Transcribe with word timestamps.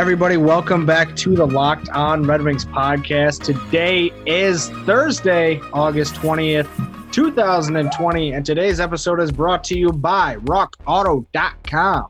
everybody. 0.00 0.38
Welcome 0.38 0.86
back 0.86 1.14
to 1.16 1.36
the 1.36 1.46
Locked 1.46 1.90
On 1.90 2.22
Red 2.22 2.40
Wings 2.40 2.64
podcast. 2.64 3.44
Today 3.44 4.10
is 4.24 4.70
Thursday, 4.86 5.60
August 5.74 6.14
20th, 6.14 7.12
2020, 7.12 8.32
and 8.32 8.46
today's 8.46 8.80
episode 8.80 9.20
is 9.20 9.30
brought 9.30 9.62
to 9.64 9.78
you 9.78 9.92
by 9.92 10.36
RockAuto.com. 10.36 12.06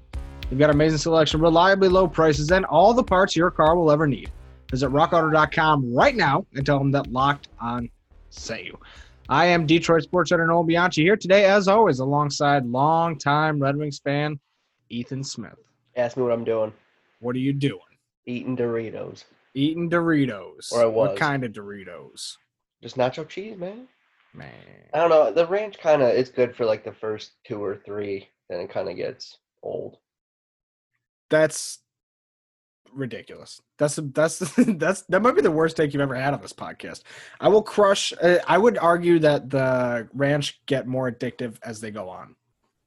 We've 0.49 0.61
got 0.61 0.71
amazing 0.71 0.99
selection, 0.99 1.41
reliably 1.41 1.89
low 1.89 2.07
prices, 2.07 2.53
and 2.53 2.65
all 2.66 2.95
the 2.95 3.03
parts 3.03 3.35
your 3.35 3.51
car 3.51 3.75
will 3.75 3.91
ever 3.91 4.07
need. 4.07 4.30
Visit 4.71 4.91
RockAuto.com 4.91 5.93
right 5.93 6.15
now 6.15 6.47
and 6.55 6.65
tell 6.65 6.79
them 6.79 6.93
that 6.93 7.09
Locked 7.09 7.49
On 7.61 7.91
sent 8.29 8.66
you. 8.66 8.79
I 9.29 9.47
am 9.47 9.66
Detroit 9.66 10.04
Sports 10.04 10.30
Editor 10.30 10.47
Noel 10.47 10.63
Bianchi 10.63 11.02
here 11.02 11.16
today, 11.16 11.47
as 11.47 11.66
always, 11.66 11.99
alongside 11.99 12.65
longtime 12.66 13.59
Red 13.59 13.77
Wings 13.77 13.99
fan 13.99 14.38
Ethan 14.91 15.25
Smith. 15.25 15.59
Ask 15.97 16.16
me 16.16 16.23
what 16.23 16.30
I'm 16.30 16.45
doing. 16.45 16.73
What 17.21 17.37
are 17.37 17.40
you 17.40 17.52
doing? 17.52 17.80
Eating 18.26 18.57
Doritos. 18.57 19.24
Eating 19.54 19.90
Doritos. 19.90 20.73
Or 20.73 20.82
I 20.82 20.87
What 20.87 21.16
kind 21.16 21.45
of 21.45 21.52
Doritos? 21.52 22.37
Just 22.82 22.96
nacho 22.96 23.29
cheese, 23.29 23.57
man. 23.57 23.87
Man. 24.32 24.51
I 24.95 24.99
don't 24.99 25.10
know. 25.10 25.32
The 25.32 25.46
ranch 25.46 25.79
kind 25.79 26.02
of 26.02 26.09
it's 26.09 26.30
good 26.30 26.57
for 26.57 26.65
like 26.65 26.85
the 26.85 26.93
first 26.93 27.32
two 27.45 27.63
or 27.63 27.76
three, 27.76 28.29
then 28.48 28.60
it 28.60 28.71
kind 28.71 28.88
of 28.88 28.96
gets 28.96 29.38
old. 29.63 29.98
That's 31.29 31.80
ridiculous. 32.93 33.60
That's 33.79 33.98
that's 34.15 34.38
that's 34.57 35.02
that 35.02 35.23
might 35.23 35.35
be 35.35 35.43
the 35.43 35.51
worst 35.51 35.76
take 35.76 35.93
you've 35.93 36.01
ever 36.01 36.15
had 36.15 36.32
on 36.32 36.41
this 36.41 36.52
podcast. 36.52 37.02
I 37.41 37.48
will 37.48 37.63
crush. 37.63 38.13
Uh, 38.21 38.38
I 38.46 38.57
would 38.57 38.79
argue 38.79 39.18
that 39.21 39.51
the 39.51 40.09
ranch 40.15 40.60
get 40.66 40.87
more 40.87 41.10
addictive 41.10 41.57
as 41.63 41.80
they 41.80 41.91
go 41.91 42.09
on. 42.09 42.37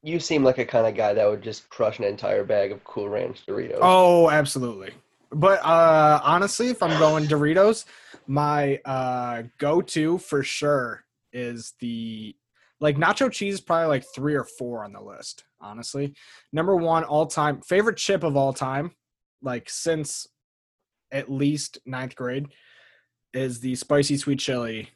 You 0.06 0.20
seem 0.20 0.44
like 0.44 0.58
a 0.58 0.66
kind 0.66 0.86
of 0.86 0.96
guy 0.96 1.14
that 1.14 1.30
would 1.30 1.42
just 1.42 1.70
crush 1.70 1.98
an 1.98 2.04
entire 2.06 2.44
bag 2.44 2.74
of 2.74 2.84
Cool 2.84 3.08
Ranch 3.08 3.46
Doritos. 3.48 3.80
Oh, 3.82 4.30
absolutely. 4.30 4.92
But 5.32 5.64
uh 5.66 6.20
honestly, 6.24 6.68
if 6.68 6.84
I'm 6.84 6.98
going 7.00 7.26
Doritos, 7.26 7.86
my 8.28 8.80
uh 8.86 9.44
go-to 9.58 10.18
for 10.18 10.44
sure 10.44 11.06
is 11.32 11.74
the 11.80 12.36
like 12.82 12.98
nacho 12.98 13.32
cheese 13.32 13.56
is 13.56 13.62
probably 13.62 13.88
like 13.88 14.04
3 14.14 14.36
or 14.36 14.44
4 14.44 14.84
on 14.84 14.92
the 14.92 15.02
list, 15.02 15.46
honestly. 15.62 16.14
Number 16.52 16.76
1 16.76 17.06
all-time 17.06 17.62
favorite 17.62 17.98
chip 17.98 18.24
of 18.24 18.36
all 18.36 18.52
time 18.54 18.92
like 19.42 19.70
since 19.70 20.28
at 21.12 21.32
least 21.32 21.78
ninth 21.86 22.16
grade 22.16 22.48
is 23.34 23.60
the 23.62 23.74
spicy 23.76 24.18
sweet 24.18 24.40
chili 24.40 24.90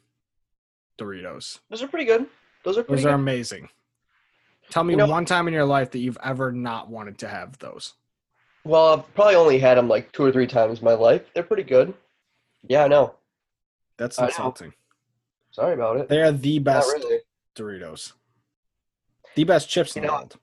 Doritos. 1.00 1.60
Those 1.70 1.82
are 1.82 1.88
pretty 1.88 2.04
good. 2.04 2.26
Those 2.64 2.76
are 2.76 2.82
pretty 2.82 3.02
Those 3.02 3.06
are 3.06 3.16
good. 3.16 3.20
amazing. 3.22 3.68
Tell 4.70 4.84
me 4.84 4.92
You 4.92 4.98
know- 4.98 5.06
one 5.08 5.24
time 5.24 5.48
in 5.48 5.54
your 5.54 5.64
life 5.64 5.90
that 5.92 5.98
you've 5.98 6.18
ever 6.22 6.52
not 6.52 6.88
wanted 6.88 7.18
to 7.18 7.28
have 7.28 7.58
those. 7.58 7.94
Well, 8.64 8.92
I've 8.98 9.14
probably 9.14 9.34
only 9.36 9.58
had 9.58 9.78
them 9.78 9.88
like 9.88 10.12
two 10.12 10.24
or 10.24 10.32
three 10.32 10.46
times 10.46 10.80
in 10.80 10.84
my 10.84 10.92
life. 10.94 11.22
They're 11.32 11.42
pretty 11.42 11.62
good. 11.62 11.94
Yeah, 12.68 12.84
I 12.84 12.88
know. 12.88 13.14
That's 13.96 14.18
I 14.18 14.22
know. 14.22 14.28
insulting. 14.28 14.74
Sorry 15.52 15.74
about 15.74 15.96
it. 15.98 16.08
They 16.08 16.20
are 16.20 16.32
the 16.32 16.58
best 16.58 16.88
really. 16.92 17.20
Doritos. 17.56 18.12
The 19.34 19.44
best 19.44 19.68
chips 19.68 19.96
in 19.96 20.02
You 20.02 20.08
the 20.08 20.14
world. 20.14 20.36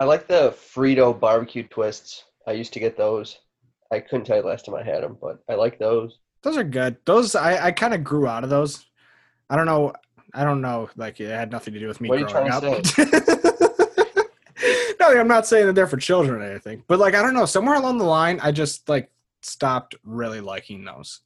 I 0.00 0.04
like 0.04 0.26
the 0.26 0.54
Frito 0.56 1.18
barbecue 1.18 1.62
twists. 1.62 2.24
I 2.46 2.52
used 2.52 2.72
to 2.72 2.80
get 2.80 2.96
those. 2.96 3.38
I 3.92 4.00
couldn't 4.00 4.24
tell 4.24 4.38
you 4.38 4.42
last 4.42 4.64
time 4.66 4.74
I 4.74 4.82
had 4.82 5.02
them, 5.02 5.16
but 5.20 5.42
I 5.48 5.54
like 5.54 5.78
those. 5.78 6.18
Those 6.42 6.56
are 6.56 6.64
good. 6.64 6.96
Those 7.04 7.34
I, 7.34 7.66
I 7.66 7.70
kind 7.72 7.92
of 7.94 8.02
grew 8.02 8.26
out 8.26 8.44
of 8.44 8.50
those. 8.50 8.86
I 9.50 9.56
don't 9.56 9.66
know. 9.66 9.92
I 10.34 10.44
don't 10.44 10.60
know. 10.60 10.88
Like 10.96 11.20
it 11.20 11.28
had 11.28 11.50
nothing 11.50 11.74
to 11.74 11.80
do 11.80 11.88
with 11.88 12.00
me 12.00 12.08
What 12.08 12.18
growing 12.20 12.48
trying 12.48 12.52
up. 12.52 12.62
no, 15.00 15.18
I'm 15.20 15.28
not 15.28 15.46
saying 15.46 15.66
that 15.66 15.74
they're 15.74 15.86
for 15.86 15.96
children 15.96 16.40
or 16.40 16.44
anything. 16.44 16.82
But 16.86 16.98
like 16.98 17.14
I 17.14 17.22
don't 17.22 17.34
know. 17.34 17.46
Somewhere 17.46 17.76
along 17.76 17.98
the 17.98 18.04
line, 18.04 18.38
I 18.42 18.52
just 18.52 18.88
like 18.88 19.10
stopped 19.42 19.94
really 20.04 20.40
liking 20.40 20.84
those. 20.84 21.20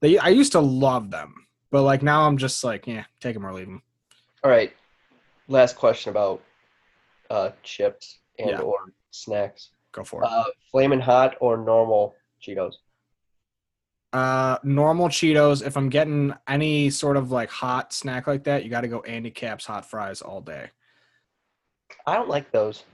They 0.00 0.18
I 0.18 0.28
used 0.28 0.52
to 0.52 0.60
love 0.60 1.10
them, 1.10 1.46
but 1.70 1.82
like 1.82 2.02
now 2.02 2.26
I'm 2.26 2.36
just 2.36 2.62
like, 2.64 2.86
yeah, 2.86 3.04
take 3.20 3.34
them 3.34 3.46
or 3.46 3.52
leave 3.52 3.66
them. 3.66 3.82
All 4.44 4.50
right. 4.50 4.72
Last 5.48 5.76
question 5.76 6.10
about 6.10 6.42
uh, 7.30 7.50
chips 7.62 8.18
and 8.38 8.50
Yeah. 8.50 8.60
or 8.60 8.76
snacks. 9.10 9.70
Go 9.92 10.04
for 10.04 10.22
it. 10.22 10.26
Uh, 10.30 10.44
Flamin' 10.70 11.00
hot 11.00 11.36
or 11.40 11.56
normal 11.56 12.14
Cheetos? 12.42 12.74
Uh, 14.12 14.58
normal 14.62 15.08
Cheetos. 15.08 15.66
If 15.66 15.76
I'm 15.76 15.88
getting 15.88 16.34
any 16.46 16.90
sort 16.90 17.16
of 17.16 17.30
like 17.30 17.48
hot 17.48 17.92
snack 17.92 18.26
like 18.26 18.44
that, 18.44 18.62
you 18.64 18.70
got 18.70 18.82
to 18.82 18.88
go 18.88 19.00
Andy 19.00 19.30
Caps 19.30 19.64
hot 19.64 19.88
fries 19.88 20.20
all 20.20 20.40
day. 20.40 20.68
I 22.06 22.14
don't 22.16 22.28
like 22.28 22.50
those. 22.52 22.84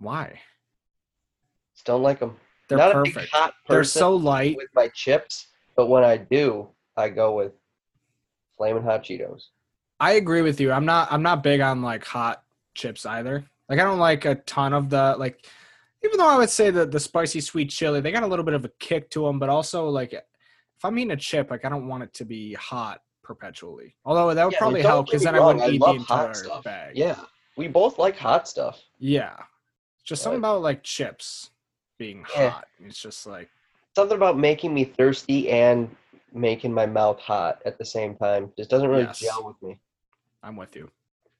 Why? 0.00 0.40
Just 1.74 1.86
don't 1.86 2.02
like 2.02 2.18
them. 2.18 2.36
They're 2.68 2.78
Not 2.78 2.96
a 2.96 3.02
big 3.02 3.28
hot 3.32 3.54
They're 3.68 3.84
so 3.84 4.14
light. 4.14 4.56
with 4.56 4.68
my 4.74 4.88
chips, 4.88 5.46
but 5.76 5.88
when 5.88 6.04
I 6.04 6.16
do, 6.18 6.68
I 6.96 7.08
go 7.08 7.34
with 7.36 7.52
Flamin' 8.56 8.82
hot 8.82 9.04
Cheetos. 9.04 9.44
I 10.00 10.12
agree 10.12 10.42
with 10.42 10.60
you. 10.60 10.70
I'm 10.72 10.84
not. 10.84 11.08
I'm 11.10 11.22
not 11.22 11.42
big 11.42 11.60
on 11.60 11.82
like 11.82 12.04
hot 12.04 12.42
chips 12.74 13.06
either. 13.06 13.44
Like 13.68 13.78
I 13.80 13.84
don't 13.84 13.98
like 13.98 14.24
a 14.24 14.34
ton 14.36 14.72
of 14.72 14.90
the 14.90 15.14
like. 15.18 15.44
Even 16.04 16.18
though 16.18 16.28
I 16.28 16.36
would 16.38 16.50
say 16.50 16.70
that 16.70 16.90
the 16.92 17.00
spicy 17.00 17.40
sweet 17.40 17.70
chili, 17.70 18.00
they 18.00 18.12
got 18.12 18.22
a 18.22 18.26
little 18.26 18.44
bit 18.44 18.54
of 18.54 18.64
a 18.64 18.70
kick 18.78 19.10
to 19.10 19.24
them, 19.26 19.38
but 19.38 19.48
also 19.48 19.88
like 19.88 20.12
if 20.12 20.22
I'm 20.84 20.98
eating 20.98 21.10
a 21.10 21.16
chip, 21.16 21.50
like 21.50 21.64
I 21.64 21.68
don't 21.68 21.88
want 21.88 22.04
it 22.04 22.14
to 22.14 22.24
be 22.24 22.54
hot 22.54 23.00
perpetually. 23.24 23.96
Although 24.04 24.32
that 24.32 24.44
would 24.44 24.52
Yeah, 24.52 24.58
probably 24.58 24.82
help 24.82 25.06
because 25.06 25.24
then 25.24 25.34
I 25.34 25.40
wouldn't 25.40 25.64
I 25.64 25.70
eat 25.70 25.80
the 25.80 25.90
entire 25.90 26.34
stuff. 26.34 26.64
bag. 26.64 26.96
Yeah, 26.96 27.20
we 27.56 27.66
both 27.68 27.98
like 27.98 28.16
hot 28.16 28.48
stuff. 28.48 28.80
Yeah. 28.98 29.36
Just 30.04 30.22
something 30.22 30.38
about 30.38 30.62
like 30.62 30.82
chips 30.82 31.50
being 31.98 32.24
Yeah. 32.36 32.50
hot. 32.50 32.68
It's 32.80 33.00
just 33.00 33.26
like 33.26 33.50
Something 33.96 34.16
about 34.16 34.38
making 34.38 34.72
me 34.72 34.84
thirsty 34.84 35.50
and 35.50 35.94
making 36.32 36.72
my 36.72 36.86
mouth 36.86 37.18
hot 37.18 37.60
at 37.66 37.78
the 37.78 37.84
same 37.84 38.14
time 38.14 38.52
just 38.56 38.70
doesn't 38.70 38.88
really 38.88 39.02
Yes. 39.02 39.18
gel 39.18 39.44
with 39.44 39.60
me. 39.60 39.80
I'm 40.44 40.54
with 40.56 40.76
you. 40.76 40.90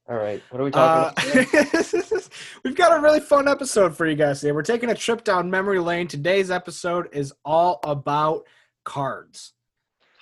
All 0.08 0.16
right, 0.16 0.42
what 0.50 0.60
are 0.60 0.64
we 0.64 0.70
Uh, 0.72 1.10
talking 1.10 1.42
about? 1.42 2.30
we've 2.64 2.74
got 2.74 2.96
a 2.96 3.00
really 3.00 3.20
fun 3.20 3.46
episode 3.46 3.96
for 3.96 4.06
you 4.06 4.14
guys 4.14 4.40
today. 4.40 4.52
We're 4.52 4.62
taking 4.62 4.90
a 4.90 4.94
trip 4.94 5.22
down 5.22 5.50
memory 5.50 5.80
lane. 5.80 6.08
Today's 6.08 6.50
episode 6.50 7.08
is 7.12 7.32
all 7.44 7.80
about 7.82 8.44
cards 8.84 9.52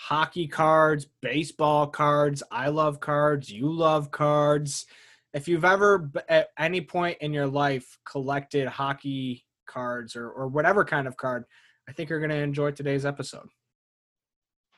hockey 0.07 0.47
cards, 0.47 1.09
baseball 1.21 1.89
cards. 1.89 2.41
I 2.53 2.69
love 2.69 3.01
cards. 3.01 3.51
You 3.51 3.73
love 3.73 4.13
cards. 4.13 4.87
If 5.35 5.49
you've 5.49 5.65
ever, 5.65 6.11
at 6.29 6.51
any 6.57 6.81
point 6.81 7.19
in 7.21 7.33
your 7.33 7.49
life, 7.49 7.99
collected 8.05 8.69
hockey 8.69 9.45
cards 9.67 10.15
or, 10.15 10.31
or 10.31 10.47
whatever 10.47 10.85
kind 10.85 11.09
of 11.09 11.17
card, 11.17 11.45
I 11.89 11.93
think 11.93 12.09
you're 12.09 12.21
going 12.21 12.31
to 12.31 12.37
enjoy 12.37 12.71
today's 12.71 13.05
episode. 13.05 13.49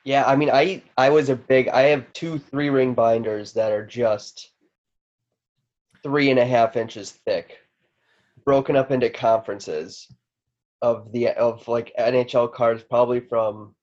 Yeah, 0.05 0.25
I 0.25 0.35
mean, 0.35 0.49
I 0.51 0.83
I 0.97 1.11
was 1.11 1.29
a 1.29 1.37
big. 1.37 1.69
I 1.69 1.83
have 1.83 2.11
two 2.15 2.39
three 2.39 2.71
ring 2.71 2.95
binders 2.95 3.53
that 3.53 3.73
are 3.73 3.85
just 3.85 4.53
three 6.03 6.31
and 6.31 6.39
a 6.39 6.47
half 6.47 6.77
inches 6.77 7.13
thick, 7.13 7.59
broken 8.45 8.77
up 8.77 8.91
into 8.91 9.11
conferences 9.11 10.09
of 10.83 11.13
the 11.13 11.29
of 11.31 11.67
like 11.69 11.93
NHL 11.99 12.53
cards, 12.53 12.83
probably 12.83 13.21
from. 13.21 13.75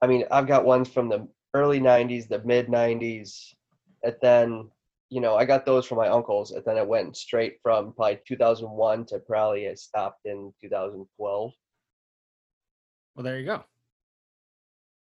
I 0.00 0.06
mean, 0.06 0.24
I've 0.30 0.46
got 0.46 0.64
ones 0.64 0.88
from 0.88 1.08
the 1.08 1.28
early 1.54 1.80
'90s, 1.80 2.28
the 2.28 2.42
mid 2.44 2.68
'90s, 2.68 3.54
and 4.02 4.16
then 4.22 4.70
you 5.10 5.20
know 5.20 5.36
I 5.36 5.44
got 5.44 5.64
those 5.64 5.86
from 5.86 5.98
my 5.98 6.08
uncles, 6.08 6.52
and 6.52 6.64
then 6.64 6.76
it 6.76 6.86
went 6.86 7.16
straight 7.16 7.58
from 7.62 7.92
probably 7.92 8.20
2001 8.26 9.06
to 9.06 9.18
probably 9.20 9.64
it 9.64 9.78
stopped 9.78 10.20
in 10.24 10.52
2012. 10.60 11.52
Well, 13.14 13.24
there 13.24 13.38
you 13.38 13.46
go. 13.46 13.64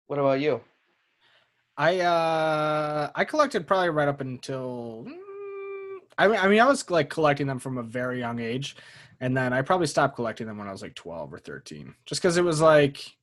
What 0.07 0.19
about 0.19 0.39
you? 0.39 0.61
I 1.77 1.99
uh 1.99 3.11
I 3.13 3.25
collected 3.25 3.67
probably 3.67 3.89
right 3.89 4.07
up 4.07 4.21
until 4.21 5.05
mm, 5.07 5.25
I 6.17 6.27
mean 6.27 6.38
I 6.38 6.47
mean 6.47 6.59
I 6.59 6.65
was 6.65 6.89
like 6.89 7.09
collecting 7.09 7.47
them 7.47 7.59
from 7.59 7.77
a 7.77 7.83
very 7.83 8.19
young 8.19 8.39
age 8.39 8.75
and 9.21 9.35
then 9.35 9.53
I 9.53 9.62
probably 9.62 9.88
stopped 9.88 10.15
collecting 10.15 10.47
them 10.47 10.57
when 10.57 10.67
I 10.67 10.71
was 10.71 10.81
like 10.81 10.95
12 10.95 11.33
or 11.33 11.39
13 11.39 11.94
just 12.06 12.21
cuz 12.21 12.38
it 12.38 12.44
was 12.44 12.62
like 12.62 13.15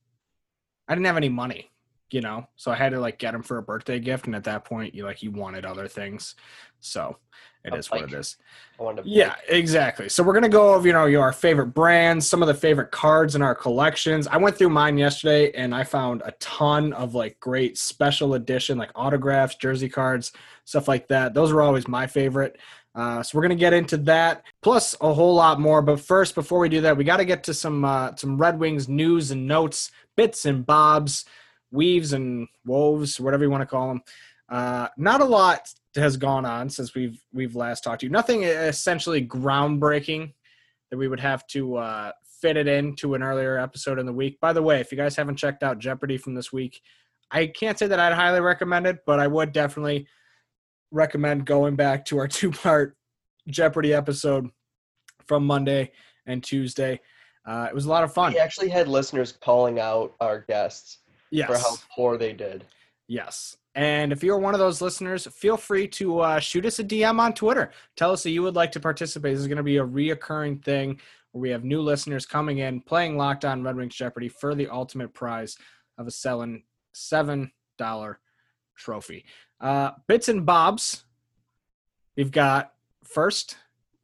I 0.87 0.95
didn't 0.95 1.07
have 1.07 1.17
any 1.17 1.29
money, 1.29 1.71
you 2.11 2.21
know. 2.21 2.47
So 2.55 2.71
I 2.71 2.75
had 2.75 2.91
to 2.91 2.99
like 2.99 3.17
get 3.17 3.31
them 3.31 3.43
for 3.43 3.57
a 3.57 3.63
birthday 3.63 3.99
gift 3.99 4.25
and 4.25 4.35
at 4.35 4.43
that 4.45 4.65
point 4.65 4.93
you 4.93 5.05
like 5.05 5.23
you 5.23 5.31
wanted 5.31 5.65
other 5.65 5.87
things. 5.87 6.35
So 6.79 7.17
it 7.63 7.73
A 7.73 7.77
is 7.77 7.89
what 7.89 8.01
it 8.01 8.09
bike. 8.09 8.19
is. 8.19 8.37
I 8.79 8.83
Yeah, 9.05 9.35
exactly. 9.47 10.09
So 10.09 10.21
we're 10.23 10.33
gonna 10.33 10.49
go 10.49 10.73
over, 10.73 10.85
you 10.85 10.93
know, 10.93 11.05
your 11.05 11.31
favorite 11.31 11.67
brands, 11.67 12.27
some 12.27 12.41
of 12.41 12.47
the 12.47 12.53
favorite 12.53 12.91
cards 12.91 13.35
in 13.35 13.41
our 13.41 13.55
collections. 13.55 14.27
I 14.27 14.37
went 14.37 14.57
through 14.57 14.69
mine 14.69 14.97
yesterday 14.97 15.51
and 15.53 15.73
I 15.73 15.85
found 15.85 16.21
a 16.25 16.31
ton 16.33 16.91
of 16.93 17.15
like 17.15 17.39
great 17.39 17.77
special 17.77 18.33
edition, 18.33 18.77
like 18.77 18.91
autographs, 18.95 19.55
jersey 19.55 19.89
cards, 19.89 20.33
stuff 20.65 20.89
like 20.89 21.07
that. 21.07 21.33
Those 21.33 21.53
were 21.53 21.61
always 21.61 21.87
my 21.87 22.07
favorite. 22.07 22.57
Uh, 22.95 23.23
so 23.23 23.37
we're 23.37 23.41
gonna 23.41 23.55
get 23.55 23.73
into 23.73 23.97
that, 23.97 24.43
plus 24.61 24.95
a 25.01 25.13
whole 25.13 25.35
lot 25.35 25.59
more. 25.59 25.81
But 25.81 25.99
first, 25.99 26.35
before 26.35 26.59
we 26.59 26.69
do 26.69 26.81
that, 26.81 26.97
we 26.97 27.03
got 27.03 27.17
to 27.17 27.25
get 27.25 27.43
to 27.45 27.53
some 27.53 27.83
uh, 27.83 28.15
some 28.15 28.37
Red 28.37 28.59
Wings 28.59 28.87
news 28.87 29.31
and 29.31 29.47
notes, 29.47 29.91
bits 30.15 30.45
and 30.45 30.65
bobs, 30.65 31.25
weaves 31.71 32.13
and 32.13 32.47
woves, 32.65 33.19
whatever 33.19 33.43
you 33.43 33.49
want 33.49 33.61
to 33.61 33.67
call 33.67 33.87
them. 33.89 34.01
Uh, 34.49 34.87
not 34.97 35.21
a 35.21 35.25
lot 35.25 35.67
has 35.95 36.17
gone 36.17 36.45
on 36.45 36.69
since 36.69 36.93
we've 36.93 37.19
we've 37.33 37.55
last 37.55 37.83
talked 37.83 38.01
to 38.01 38.05
you. 38.05 38.11
Nothing 38.11 38.43
essentially 38.43 39.25
groundbreaking 39.25 40.33
that 40.91 40.97
we 40.97 41.07
would 41.07 41.19
have 41.19 41.45
to 41.47 41.77
uh, 41.77 42.11
fit 42.41 42.57
it 42.57 42.67
into 42.67 43.15
an 43.15 43.23
earlier 43.23 43.57
episode 43.57 43.99
in 43.99 44.05
the 44.05 44.13
week. 44.13 44.39
By 44.39 44.53
the 44.53 44.61
way, 44.61 44.79
if 44.79 44.91
you 44.91 44.97
guys 44.97 45.15
haven't 45.15 45.37
checked 45.37 45.63
out 45.63 45.79
Jeopardy 45.79 46.17
from 46.17 46.35
this 46.35 46.53
week, 46.53 46.81
I 47.31 47.47
can't 47.47 47.79
say 47.79 47.87
that 47.87 47.99
I'd 47.99 48.13
highly 48.13 48.41
recommend 48.41 48.85
it, 48.85 48.99
but 49.05 49.19
I 49.19 49.27
would 49.27 49.53
definitely 49.53 50.07
recommend 50.93 51.45
going 51.45 51.75
back 51.75 52.05
to 52.05 52.19
our 52.19 52.27
two 52.29 52.51
part 52.51 52.95
Jeopardy 53.47 53.93
episode 53.93 54.49
from 55.27 55.45
Monday 55.45 55.91
and 56.25 56.41
Tuesday. 56.41 57.01
Uh, 57.45 57.67
it 57.69 57.75
was 57.75 57.85
a 57.85 57.89
lot 57.89 58.03
of 58.03 58.13
fun. 58.13 58.31
We 58.31 58.39
actually 58.39 58.69
had 58.69 58.87
listeners 58.87 59.33
calling 59.33 59.79
out 59.79 60.13
our 60.21 60.45
guests 60.47 60.99
yes. 61.29 61.47
for 61.47 61.57
how 61.57 61.75
poor 61.93 62.17
they 62.17 62.31
did. 62.31 62.65
Yes. 63.07 63.57
And 63.75 64.13
if 64.13 64.23
you're 64.23 64.37
one 64.37 64.53
of 64.53 64.59
those 64.59 64.81
listeners, 64.81 65.27
feel 65.27 65.57
free 65.57 65.87
to 65.89 66.19
uh, 66.19 66.39
shoot 66.39 66.65
us 66.65 66.79
a 66.79 66.83
DM 66.83 67.19
on 67.19 67.33
Twitter. 67.33 67.71
Tell 67.97 68.11
us 68.11 68.23
that 68.23 68.29
you 68.29 68.43
would 68.43 68.55
like 68.55 68.71
to 68.73 68.79
participate. 68.79 69.33
This 69.33 69.41
is 69.41 69.47
going 69.47 69.57
to 69.57 69.63
be 69.63 69.77
a 69.77 69.85
reoccurring 69.85 70.63
thing 70.63 71.01
where 71.31 71.41
we 71.41 71.49
have 71.49 71.63
new 71.63 71.81
listeners 71.81 72.25
coming 72.25 72.59
in, 72.59 72.81
playing 72.81 73.17
Locked 73.17 73.45
On 73.45 73.63
Red 73.63 73.75
Wings 73.75 73.95
Jeopardy 73.95 74.29
for 74.29 74.55
the 74.55 74.69
ultimate 74.69 75.13
prize 75.13 75.57
of 75.97 76.07
a 76.07 76.11
selling 76.11 76.63
$7 76.95 77.49
trophy. 78.77 79.25
Uh, 79.63 79.91
bits 80.07 80.27
and 80.27 80.45
bobs. 80.45 81.05
We've 82.17 82.31
got 82.31 82.73
first 83.05 83.55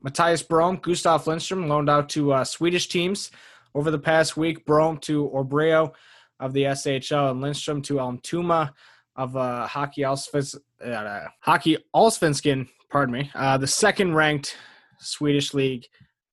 Mattias 0.04 0.48
Brome, 0.48 0.78
Gustav 0.78 1.28
Lindstrom 1.28 1.68
loaned 1.68 1.90
out 1.90 2.08
to 2.10 2.32
uh, 2.32 2.44
Swedish 2.46 2.88
teams 2.88 3.30
over 3.76 3.92
the 3.92 4.00
past 4.00 4.38
week. 4.38 4.66
Brome 4.66 5.00
to 5.00 5.30
Örebro 5.36 5.92
of 6.40 6.54
the 6.54 6.64
SHL 6.64 7.32
and 7.32 7.42
Lindstrom 7.42 7.82
to 7.84 7.96
Almtuna 7.96 8.72
of 9.18 9.36
uh, 9.36 9.68
Hockey 9.68 10.04
Allsvenskan, 10.04 10.62
uh, 10.86 11.28
Hockey 11.42 11.78
Allsvenskan, 11.94 12.70
pardon 12.90 13.14
me, 13.14 13.30
uh, 13.36 13.58
the 13.58 13.68
second 13.68 14.16
ranked 14.16 14.56
Swedish 15.00 15.54
league 15.54 15.86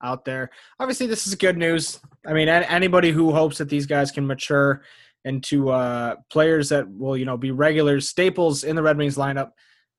out 0.05 0.25
there. 0.25 0.51
Obviously, 0.79 1.09
this 1.09 1.27
is 1.27 1.35
good 1.35 1.57
news. 1.57 1.99
I 2.25 2.33
mean, 2.33 2.49
anybody 2.49 3.11
who 3.11 3.33
hopes 3.33 3.59
that 3.59 3.69
these 3.69 3.87
guys 3.87 4.13
can 4.13 4.25
mature 4.25 4.83
into 5.27 5.71
uh, 5.71 6.15
players 6.31 6.69
that 6.71 6.89
will, 6.89 7.17
you 7.17 7.25
know, 7.25 7.37
be 7.37 7.51
regulars, 7.51 8.09
staples 8.09 8.65
in 8.65 8.77
the 8.77 8.83
Red 8.83 8.97
Wings 8.97 9.17
lineup 9.17 9.51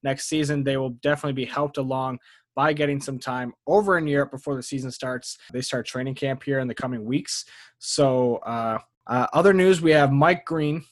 next 0.02 0.28
season, 0.28 0.64
they 0.64 0.76
will 0.76 0.90
definitely 0.90 1.34
be 1.34 1.44
helped 1.44 1.76
along 1.76 2.18
by 2.56 2.72
getting 2.72 3.00
some 3.00 3.18
time 3.18 3.52
over 3.66 3.98
in 3.98 4.06
Europe 4.06 4.32
before 4.32 4.56
the 4.56 4.62
season 4.62 4.90
starts. 4.90 5.38
They 5.52 5.60
start 5.60 5.86
training 5.86 6.14
camp 6.14 6.42
here 6.42 6.58
in 6.58 6.66
the 6.66 6.74
coming 6.74 7.04
weeks. 7.04 7.44
So, 7.78 8.36
uh, 8.38 8.78
uh, 9.06 9.26
other 9.32 9.52
news 9.52 9.80
we 9.80 9.92
have 9.92 10.12
Mike 10.12 10.44
Green 10.44 10.82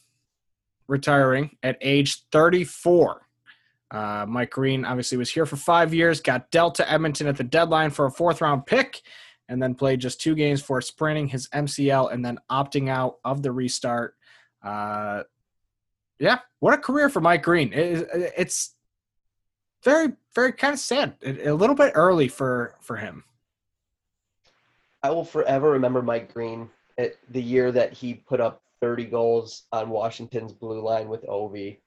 retiring 0.87 1.57
at 1.63 1.79
age 1.81 2.25
34. 2.31 3.23
Uh, 3.91 4.27
Mike 4.29 4.51
Green 4.51 4.85
obviously 4.85 5.19
was 5.19 5.31
here 5.31 5.47
for 5.47 5.57
five 5.57 5.95
years, 5.95 6.21
got 6.21 6.51
dealt 6.51 6.75
to 6.77 6.91
Edmonton 6.91 7.27
at 7.27 7.37
the 7.37 7.45
deadline 7.45 7.91
for 7.91 8.07
a 8.07 8.11
fourth 8.11 8.41
round 8.41 8.67
pick, 8.67 9.01
and 9.49 9.63
then 9.63 9.75
played 9.75 10.01
just 10.01 10.21
two 10.21 10.35
games 10.35 10.61
for 10.61 10.81
spraining 10.81 11.29
his 11.29 11.49
MCL 11.49 12.13
and 12.13 12.25
then 12.25 12.39
opting 12.51 12.89
out 12.89 13.17
of 13.25 13.43
the 13.43 13.53
restart. 13.53 14.16
Uh, 14.67 15.23
yeah, 16.19 16.39
what 16.61 16.75
a 16.75 16.79
career 16.79 17.09
for 17.09 17.21
Mike 17.21 17.43
Green. 17.43 17.73
It, 17.73 18.09
it's 18.37 18.75
very, 19.85 20.13
very 20.35 20.53
kind 20.53 20.75
of 20.75 20.81
sad. 20.81 21.15
A 21.23 21.53
little 21.53 21.77
bit 21.77 21.93
early 21.95 22.29
for 22.29 22.75
for 22.81 22.97
him. 22.97 23.25
I 25.03 25.11
will 25.11 25.25
forever 25.25 25.71
remember 25.71 26.03
Mike 26.03 26.33
Green 26.35 26.69
at 26.99 27.13
the 27.31 27.43
year 27.43 27.71
that 27.71 27.93
he 27.93 28.15
put 28.15 28.41
up 28.41 28.63
30 28.81 29.05
goals 29.05 29.65
on 29.71 29.89
Washington's 29.91 30.53
blue 30.53 30.81
line 30.81 31.09
with 31.09 31.25
Ovi. 31.27 31.79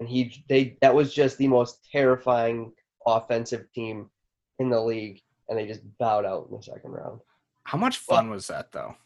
And 0.00 0.08
he 0.08 0.44
they 0.48 0.76
that 0.80 0.94
was 0.94 1.14
just 1.14 1.38
the 1.38 1.46
most 1.46 1.86
terrifying 1.92 2.72
offensive 3.06 3.70
team 3.72 4.10
in 4.58 4.70
the 4.70 4.80
league 4.80 5.20
and 5.48 5.56
they 5.56 5.66
just 5.66 5.80
bowed 5.98 6.26
out 6.26 6.48
in 6.50 6.56
the 6.56 6.62
second 6.62 6.90
round. 6.90 7.20
How 7.64 7.78
much 7.78 7.98
fun 7.98 8.30
was 8.30 8.48
that 8.48 8.72
though? 8.72 8.96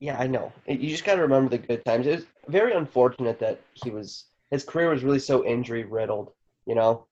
Yeah, 0.00 0.18
I 0.18 0.26
know. 0.26 0.52
You 0.66 0.88
just 0.88 1.04
got 1.04 1.16
to 1.16 1.22
remember 1.22 1.50
the 1.50 1.58
good 1.58 1.84
times. 1.84 2.06
It 2.06 2.16
was 2.16 2.26
very 2.48 2.72
unfortunate 2.72 3.38
that 3.40 3.60
he 3.74 3.90
was 3.90 4.24
his 4.50 4.64
career 4.64 4.90
was 4.90 5.04
really 5.04 5.18
so 5.18 5.44
injury 5.44 5.84
riddled, 5.84 6.32
you 6.66 6.74
know. 6.74 7.06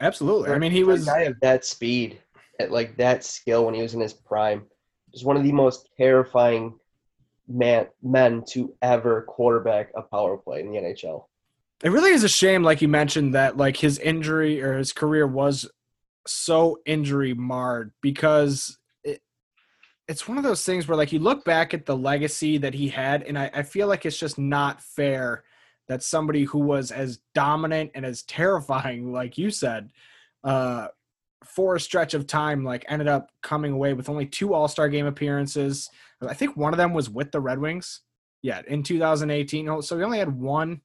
Absolutely. 0.00 0.50
I 0.50 0.58
mean, 0.58 0.72
he 0.72 0.84
was 0.84 1.08
a 1.08 1.10
guy 1.10 1.20
of 1.22 1.40
that 1.40 1.64
speed, 1.64 2.20
at 2.60 2.70
like 2.70 2.96
that 2.98 3.24
skill 3.24 3.66
when 3.66 3.74
he 3.74 3.82
was 3.82 3.94
in 3.94 4.00
his 4.00 4.12
prime. 4.12 4.64
Just 5.12 5.24
one 5.24 5.36
of 5.36 5.42
the 5.42 5.52
most 5.52 5.88
terrifying 5.96 6.78
man 7.48 7.86
men 8.02 8.44
to 8.48 8.74
ever 8.82 9.22
quarterback 9.22 9.90
a 9.96 10.02
power 10.02 10.36
play 10.36 10.60
in 10.60 10.70
the 10.70 10.78
NHL. 10.78 11.24
It 11.82 11.90
really 11.90 12.10
is 12.10 12.24
a 12.24 12.28
shame, 12.28 12.62
like 12.62 12.80
you 12.80 12.88
mentioned, 12.88 13.34
that 13.34 13.56
like 13.56 13.78
his 13.78 13.98
injury 13.98 14.62
or 14.62 14.78
his 14.78 14.92
career 14.92 15.26
was 15.26 15.68
so 16.26 16.78
injury 16.86 17.34
marred 17.34 17.92
because 18.00 18.78
it's 20.08 20.28
one 20.28 20.38
of 20.38 20.44
those 20.44 20.64
things 20.64 20.88
where 20.88 20.96
like 20.96 21.12
you 21.12 21.18
look 21.18 21.44
back 21.44 21.74
at 21.74 21.86
the 21.86 21.96
legacy 21.96 22.58
that 22.58 22.74
he 22.74 22.88
had, 22.88 23.22
and 23.22 23.38
I, 23.38 23.50
I 23.54 23.62
feel 23.62 23.86
like 23.88 24.04
it's 24.04 24.18
just 24.18 24.38
not 24.38 24.80
fair 24.80 25.44
that 25.88 26.02
somebody 26.02 26.44
who 26.44 26.58
was 26.58 26.90
as 26.90 27.18
dominant 27.34 27.90
and 27.94 28.04
as 28.04 28.22
terrifying, 28.22 29.12
like 29.12 29.38
you 29.38 29.50
said, 29.50 29.90
uh, 30.44 30.88
for 31.44 31.74
a 31.74 31.80
stretch 31.80 32.14
of 32.14 32.26
time, 32.26 32.64
like 32.64 32.84
ended 32.88 33.08
up 33.08 33.30
coming 33.42 33.72
away 33.72 33.92
with 33.94 34.08
only 34.08 34.26
two 34.26 34.54
All 34.54 34.68
Star 34.68 34.88
game 34.88 35.06
appearances. 35.06 35.90
I 36.20 36.34
think 36.34 36.56
one 36.56 36.72
of 36.72 36.78
them 36.78 36.92
was 36.92 37.10
with 37.10 37.32
the 37.32 37.40
Red 37.40 37.58
Wings. 37.58 38.00
Yeah, 38.42 38.62
in 38.66 38.82
2018. 38.82 39.82
So 39.82 39.96
he 39.96 40.02
only 40.02 40.18
had 40.18 40.40
one 40.40 40.80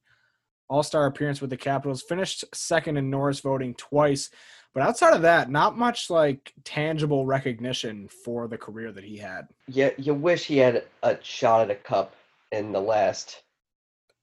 All 0.70 0.84
Star 0.84 1.06
appearance 1.06 1.42
with 1.42 1.50
the 1.50 1.58
Capitals. 1.58 2.04
Finished 2.04 2.44
second 2.54 2.98
in 2.98 3.10
Norris 3.10 3.40
voting 3.40 3.76
twice, 3.76 4.30
but 4.78 4.86
outside 4.86 5.16
of 5.16 5.24
that, 5.24 5.50
not 5.50 5.76
much 5.76 6.12
like 6.12 6.54
tangible 6.64 7.26
recognition 7.26 8.08
for 8.24 8.48
the 8.48 8.60
career 8.60 8.92
that 8.92 9.04
he 9.04 9.18
had. 9.18 9.48
Yeah, 9.68 9.90
you 9.98 10.14
wish 10.14 10.46
he 10.46 10.60
had 10.60 10.84
a 11.02 11.18
shot 11.24 11.62
at 11.62 11.72
a 11.72 11.76
cup 11.76 12.16
in 12.52 12.72
the 12.72 12.80
last 12.80 13.42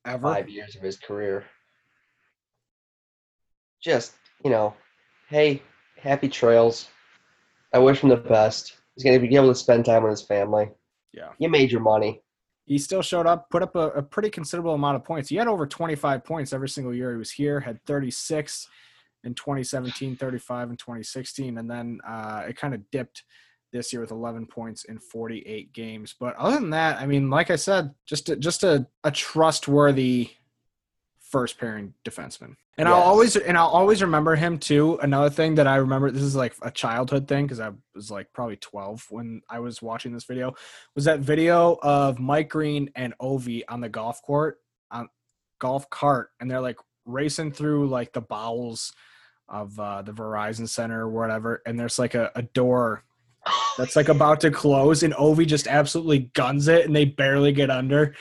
Ever? 0.07 0.23
five 0.23 0.49
years 0.49 0.77
of 0.77 0.83
his 0.83 0.97
career. 0.97 1.45
Just 3.83 4.13
you 4.45 4.51
know, 4.53 4.75
hey, 5.29 5.61
happy 6.01 6.29
trails. 6.29 6.87
I 7.73 7.81
wish 7.81 7.99
him 7.99 8.11
the 8.11 8.17
best. 8.17 8.77
He's 8.95 9.03
going 9.03 9.21
to 9.21 9.27
be 9.27 9.35
able 9.35 9.49
to 9.49 9.57
spend 9.57 9.85
time 9.85 10.05
with 10.05 10.13
his 10.13 10.23
family. 10.23 10.69
Yeah. 11.13 11.31
You 11.41 11.49
made 11.49 11.73
your 11.73 11.81
money. 11.81 12.23
He 12.65 12.79
still 12.79 13.03
showed 13.03 13.27
up, 13.27 13.51
put 13.51 13.65
up 13.65 13.75
a, 13.75 13.89
a, 13.91 14.03
pretty 14.03 14.31
considerable 14.31 14.75
amount 14.75 14.95
of 14.95 15.05
points. 15.05 15.31
He 15.31 15.35
had 15.35 15.49
over 15.49 15.67
25 15.67 16.25
points 16.25 16.53
every 16.53 16.69
single 16.69 16.95
year 16.95 17.11
he 17.11 17.19
was 17.19 17.33
here, 17.33 17.59
had 17.59 17.85
36 17.87 18.69
in 19.25 19.35
2017, 19.35 20.17
35 20.17 20.71
in 20.71 20.77
2016, 20.77 21.59
and 21.59 21.71
then 21.71 22.01
uh, 22.07 22.45
it 22.49 22.57
kind 22.57 22.75
of 22.75 22.91
dipped 22.91 23.25
this 23.73 23.93
year 23.93 24.01
with 24.01 24.13
11 24.13 24.47
points 24.47 24.85
in 24.85 24.99
48 24.99 25.73
games. 25.73 26.15
But 26.19 26.37
other 26.37 26.57
than 26.57 26.71
that, 26.71 27.01
I 27.01 27.07
mean, 27.07 27.29
like 27.29 27.51
I 27.51 27.57
said, 27.57 27.93
just 28.07 28.29
a, 28.29 28.37
just 28.37 28.63
a, 28.63 28.87
a 29.03 29.11
trustworthy 29.11 30.31
first 31.35 31.59
pairing 31.59 31.95
defenseman. 32.05 32.55
And 32.77 32.89
yes. 32.89 32.95
I'll 32.95 33.03
always 33.03 33.37
and 33.37 33.59
I'll 33.59 33.69
always 33.69 34.03
remember 34.03 34.37
him 34.37 34.59
too. 34.59 34.99
Another 35.03 35.31
thing 35.31 35.57
that 35.57 35.67
I 35.67 35.77
remember 35.77 36.11
this 36.11 36.23
is 36.23 36.37
like 36.37 36.55
a 36.63 36.71
childhood 36.71 37.27
thing 37.29 37.45
because 37.45 37.61
I 37.61 37.71
was 37.95 38.11
like 38.11 38.33
probably 38.33 38.57
12 38.57 39.07
when 39.11 39.43
I 39.49 39.61
was 39.61 39.81
watching 39.81 40.13
this 40.13 40.25
video 40.25 40.55
was 40.95 41.05
that 41.05 41.21
video 41.21 41.79
of 41.83 42.19
Mike 42.19 42.49
Green 42.49 42.91
and 42.97 43.15
Ovi 43.21 43.63
on 43.69 43.81
the 43.81 43.89
golf 43.89 44.23
court 44.23 44.59
on 44.91 45.09
golf 45.61 45.89
cart 45.91 46.31
and 46.41 46.51
they're 46.51 46.61
like 46.61 46.79
racing 47.05 47.53
through 47.53 47.89
like 47.89 48.13
the 48.13 48.21
bowels 48.21 48.93
of 49.49 49.79
uh, 49.79 50.03
the 50.03 50.13
Verizon 50.13 50.69
Center 50.69 51.03
or 51.03 51.09
whatever 51.09 51.63
and 51.67 51.79
there's 51.79 51.99
like 51.99 52.15
a, 52.15 52.31
a 52.35 52.43
door 52.43 53.05
that's 53.79 53.97
like 53.97 54.09
about 54.09 54.41
to 54.41 54.51
close 54.51 55.03
and 55.03 55.15
Ovi 55.15 55.47
just 55.47 55.67
absolutely 55.67 56.31
guns 56.35 56.69
it 56.69 56.87
and 56.87 56.95
they 56.95 57.05
barely 57.05 57.53
get 57.53 57.71
under. 57.71 58.15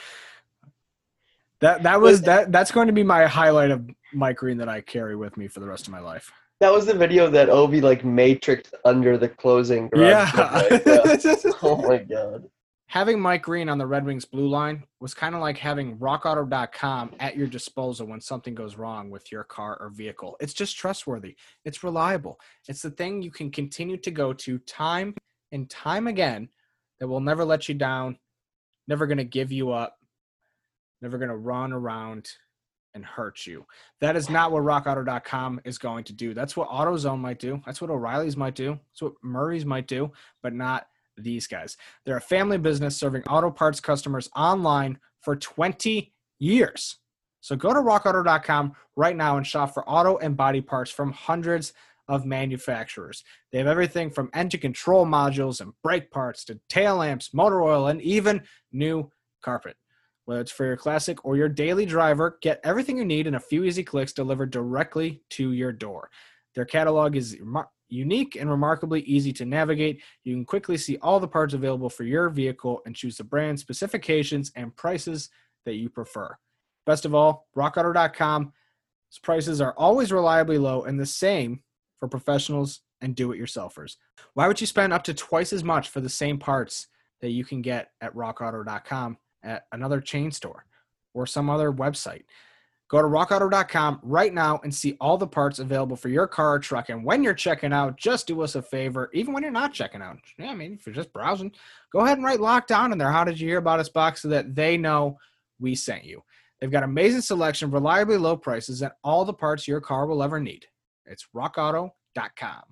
That 1.60 1.82
that 1.84 2.00
was 2.00 2.22
that 2.22 2.52
that's 2.52 2.70
going 2.70 2.88
to 2.88 2.92
be 2.92 3.02
my 3.02 3.24
highlight 3.26 3.70
of 3.70 3.88
Mike 4.12 4.36
Green 4.36 4.58
that 4.58 4.68
I 4.68 4.80
carry 4.80 5.16
with 5.16 5.36
me 5.36 5.48
for 5.48 5.60
the 5.60 5.66
rest 5.66 5.86
of 5.86 5.92
my 5.92 6.00
life. 6.00 6.30
That 6.60 6.72
was 6.72 6.86
the 6.86 6.94
video 6.94 7.30
that 7.30 7.48
Ovi 7.48 7.82
like 7.82 8.02
matrixed 8.02 8.74
under 8.84 9.16
the 9.16 9.28
closing. 9.28 9.88
Yeah. 9.94 10.30
yeah. 10.34 11.16
oh 11.62 11.76
my 11.88 11.98
god. 11.98 12.44
Having 12.88 13.20
Mike 13.20 13.42
Green 13.42 13.68
on 13.68 13.78
the 13.78 13.86
Red 13.86 14.04
Wings 14.04 14.24
blue 14.24 14.46
line 14.46 14.84
was 15.00 15.14
kind 15.14 15.34
of 15.34 15.40
like 15.40 15.58
having 15.58 15.96
rockauto.com 15.98 17.12
at 17.18 17.36
your 17.36 17.46
disposal 17.46 18.06
when 18.06 18.20
something 18.20 18.54
goes 18.54 18.76
wrong 18.76 19.10
with 19.10 19.32
your 19.32 19.42
car 19.42 19.76
or 19.80 19.88
vehicle. 19.88 20.36
It's 20.38 20.54
just 20.54 20.76
trustworthy. 20.76 21.34
It's 21.64 21.82
reliable. 21.82 22.38
It's 22.68 22.82
the 22.82 22.90
thing 22.90 23.22
you 23.22 23.30
can 23.30 23.50
continue 23.50 23.96
to 23.96 24.10
go 24.10 24.32
to 24.34 24.58
time 24.58 25.14
and 25.50 25.68
time 25.68 26.06
again 26.06 26.48
that 27.00 27.08
will 27.08 27.20
never 27.20 27.44
let 27.44 27.68
you 27.68 27.74
down, 27.74 28.18
never 28.86 29.06
going 29.06 29.18
to 29.18 29.24
give 29.24 29.50
you 29.50 29.72
up, 29.72 29.96
never 31.02 31.18
going 31.18 31.30
to 31.30 31.36
run 31.36 31.72
around 31.72 32.28
and 32.94 33.04
hurt 33.04 33.44
you. 33.44 33.66
That 34.00 34.14
is 34.14 34.30
not 34.30 34.52
what 34.52 34.62
rockauto.com 34.62 35.60
is 35.64 35.78
going 35.78 36.04
to 36.04 36.12
do. 36.12 36.32
That's 36.32 36.56
what 36.56 36.68
AutoZone 36.68 37.18
might 37.18 37.40
do. 37.40 37.60
That's 37.66 37.80
what 37.80 37.90
O'Reilly's 37.90 38.36
might 38.36 38.54
do. 38.54 38.78
That's 38.92 39.02
what 39.02 39.14
Murray's 39.22 39.64
might 39.64 39.88
do, 39.88 40.12
but 40.42 40.52
not 40.52 40.86
these 41.16 41.46
guys. 41.46 41.76
They're 42.04 42.16
a 42.16 42.20
family 42.20 42.58
business 42.58 42.96
serving 42.96 43.24
auto 43.24 43.50
parts 43.50 43.80
customers 43.80 44.28
online 44.34 44.98
for 45.20 45.36
20 45.36 46.12
years. 46.38 46.96
So 47.40 47.56
go 47.56 47.72
to 47.74 47.80
rockauto.com 47.80 48.72
right 48.96 49.16
now 49.16 49.36
and 49.36 49.46
shop 49.46 49.74
for 49.74 49.88
auto 49.88 50.16
and 50.18 50.36
body 50.36 50.60
parts 50.60 50.90
from 50.90 51.12
hundreds 51.12 51.72
of 52.08 52.26
manufacturers. 52.26 53.22
They 53.50 53.58
have 53.58 53.66
everything 53.66 54.10
from 54.10 54.30
engine 54.34 54.60
control 54.60 55.06
modules 55.06 55.60
and 55.60 55.72
brake 55.82 56.10
parts 56.10 56.44
to 56.46 56.60
tail 56.68 56.96
lamps, 56.96 57.32
motor 57.32 57.62
oil, 57.62 57.88
and 57.88 58.00
even 58.02 58.42
new 58.72 59.10
carpet. 59.42 59.76
Whether 60.26 60.40
it's 60.40 60.52
for 60.52 60.64
your 60.64 60.76
classic 60.76 61.24
or 61.24 61.36
your 61.36 61.48
daily 61.48 61.84
driver, 61.84 62.38
get 62.40 62.60
everything 62.64 62.96
you 62.96 63.04
need 63.04 63.26
in 63.26 63.34
a 63.34 63.40
few 63.40 63.64
easy 63.64 63.84
clicks 63.84 64.12
delivered 64.12 64.50
directly 64.50 65.22
to 65.30 65.52
your 65.52 65.72
door. 65.72 66.10
Their 66.54 66.64
catalog 66.64 67.16
is 67.16 67.36
unique 67.88 68.36
and 68.36 68.50
remarkably 68.50 69.00
easy 69.02 69.32
to 69.32 69.44
navigate. 69.44 70.02
You 70.24 70.34
can 70.34 70.44
quickly 70.44 70.76
see 70.76 70.96
all 70.98 71.20
the 71.20 71.28
parts 71.28 71.54
available 71.54 71.90
for 71.90 72.04
your 72.04 72.28
vehicle 72.28 72.80
and 72.86 72.94
choose 72.94 73.16
the 73.16 73.24
brand, 73.24 73.60
specifications, 73.60 74.50
and 74.56 74.74
prices 74.74 75.30
that 75.64 75.74
you 75.74 75.88
prefer. 75.88 76.36
Best 76.86 77.04
of 77.04 77.14
all, 77.14 77.46
rockauto.com 77.56 78.52
prices 79.22 79.60
are 79.60 79.74
always 79.76 80.12
reliably 80.12 80.58
low 80.58 80.82
and 80.82 80.98
the 80.98 81.06
same 81.06 81.62
for 81.98 82.08
professionals 82.08 82.80
and 83.00 83.14
do 83.14 83.32
it 83.32 83.40
yourselfers. 83.40 83.96
Why 84.34 84.48
would 84.48 84.60
you 84.60 84.66
spend 84.66 84.92
up 84.92 85.04
to 85.04 85.14
twice 85.14 85.52
as 85.52 85.62
much 85.62 85.88
for 85.88 86.00
the 86.00 86.08
same 86.08 86.38
parts 86.38 86.88
that 87.20 87.30
you 87.30 87.44
can 87.44 87.62
get 87.62 87.90
at 88.00 88.14
rockauto.com 88.14 89.18
at 89.42 89.66
another 89.72 90.00
chain 90.00 90.30
store 90.30 90.64
or 91.12 91.26
some 91.26 91.50
other 91.50 91.72
website? 91.72 92.24
Go 92.94 93.02
to 93.02 93.08
rockauto.com 93.08 93.98
right 94.04 94.32
now 94.32 94.60
and 94.62 94.72
see 94.72 94.96
all 95.00 95.18
the 95.18 95.26
parts 95.26 95.58
available 95.58 95.96
for 95.96 96.10
your 96.10 96.28
car 96.28 96.54
or 96.54 96.58
truck. 96.60 96.90
And 96.90 97.04
when 97.04 97.24
you're 97.24 97.34
checking 97.34 97.72
out, 97.72 97.96
just 97.96 98.28
do 98.28 98.40
us 98.40 98.54
a 98.54 98.62
favor, 98.62 99.10
even 99.12 99.34
when 99.34 99.42
you're 99.42 99.50
not 99.50 99.72
checking 99.72 100.00
out. 100.00 100.18
Yeah, 100.38 100.52
I 100.52 100.54
mean, 100.54 100.74
if 100.74 100.86
you're 100.86 100.94
just 100.94 101.12
browsing, 101.12 101.50
go 101.92 102.02
ahead 102.02 102.18
and 102.18 102.24
write 102.24 102.38
Locked 102.38 102.70
On 102.70 102.92
in 102.92 102.98
there. 102.98 103.10
How 103.10 103.24
did 103.24 103.40
you 103.40 103.48
hear 103.48 103.58
about 103.58 103.80
us 103.80 103.88
box 103.88 104.22
so 104.22 104.28
that 104.28 104.54
they 104.54 104.76
know 104.76 105.18
we 105.58 105.74
sent 105.74 106.04
you? 106.04 106.22
They've 106.60 106.70
got 106.70 106.84
amazing 106.84 107.22
selection, 107.22 107.72
reliably 107.72 108.16
low 108.16 108.36
prices, 108.36 108.80
and 108.80 108.92
all 109.02 109.24
the 109.24 109.34
parts 109.34 109.66
your 109.66 109.80
car 109.80 110.06
will 110.06 110.22
ever 110.22 110.38
need. 110.38 110.64
It's 111.04 111.26
rockauto.com. 111.34 112.62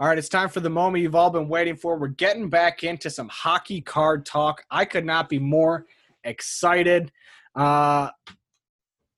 All 0.00 0.08
right, 0.08 0.18
it's 0.18 0.28
time 0.28 0.48
for 0.48 0.58
the 0.58 0.68
moment 0.68 1.04
you've 1.04 1.14
all 1.14 1.30
been 1.30 1.48
waiting 1.48 1.76
for. 1.76 1.96
We're 1.96 2.08
getting 2.08 2.50
back 2.50 2.82
into 2.82 3.10
some 3.10 3.28
hockey 3.28 3.80
card 3.80 4.26
talk. 4.26 4.64
I 4.72 4.86
could 4.86 5.04
not 5.04 5.28
be 5.28 5.38
more 5.38 5.86
excited. 6.24 7.12
Uh, 7.54 8.10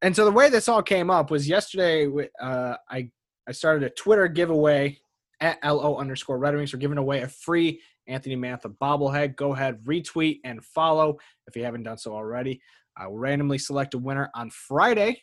and 0.03 0.15
so 0.15 0.25
the 0.25 0.31
way 0.31 0.51
this 0.51 0.69
all 0.69 0.83
came 0.83 1.11
up 1.11 1.31
was 1.31 1.49
yesterday. 1.49 2.09
Uh, 2.41 2.77
I 2.91 3.11
I 3.49 3.53
started 3.53 3.83
a 3.85 3.91
Twitter 3.91 4.29
giveaway 4.29 4.99
at 5.41 5.59
lo 5.65 5.97
underscore 5.97 6.39
Red 6.39 6.55
Wings. 6.55 6.73
We're 6.73 6.79
giving 6.79 6.99
away 6.99 7.23
a 7.23 7.29
free 7.29 7.81
Anthony 8.07 8.37
Mantha 8.37 8.75
bobblehead. 8.81 9.37
Go 9.37 9.53
ahead, 9.55 9.83
retweet 9.85 10.41
and 10.45 10.65
follow 10.65 11.19
if 11.47 11.57
you 11.57 11.65
haven't 11.65 11.85
done 11.85 11.99
so 11.99 12.13
already. 12.13 12.61
I 12.97 13.07
will 13.07 13.19
randomly 13.19 13.59
select 13.59 13.95
a 13.95 13.99
winner 13.99 14.31
on 14.35 14.51
Friday. 14.51 15.23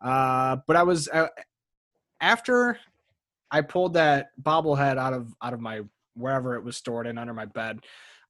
Uh, 0.00 0.56
but 0.66 0.76
I 0.76 0.82
was 0.82 1.08
uh, 1.08 1.28
after 2.20 2.78
I 3.50 3.60
pulled 3.62 3.94
that 3.94 4.28
bobblehead 4.42 4.96
out 4.96 5.12
of 5.12 5.34
out 5.42 5.52
of 5.52 5.60
my 5.60 5.80
wherever 6.14 6.54
it 6.56 6.64
was 6.64 6.76
stored 6.76 7.06
in 7.06 7.18
under 7.18 7.34
my 7.34 7.46
bed. 7.46 7.80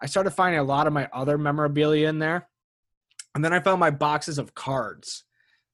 I 0.00 0.06
started 0.06 0.30
finding 0.30 0.60
a 0.60 0.64
lot 0.64 0.86
of 0.86 0.92
my 0.92 1.08
other 1.12 1.36
memorabilia 1.36 2.08
in 2.08 2.18
there, 2.18 2.48
and 3.34 3.44
then 3.44 3.52
I 3.52 3.60
found 3.60 3.80
my 3.80 3.90
boxes 3.90 4.38
of 4.38 4.54
cards, 4.54 5.24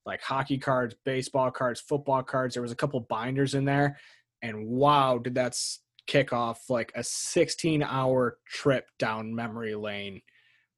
like 0.05 0.21
hockey 0.21 0.57
cards, 0.57 0.95
baseball 1.05 1.51
cards, 1.51 1.79
football 1.79 2.23
cards. 2.23 2.53
There 2.53 2.63
was 2.63 2.71
a 2.71 2.75
couple 2.75 2.99
binders 3.01 3.55
in 3.55 3.65
there, 3.65 3.97
and 4.41 4.67
wow, 4.67 5.17
did 5.17 5.35
that 5.35 5.57
kick 6.05 6.31
off 6.31 6.69
like 6.69 6.91
a 6.95 7.03
16 7.03 7.83
hour 7.83 8.37
trip 8.47 8.87
down 8.97 9.35
memory 9.35 9.75
lane 9.75 10.21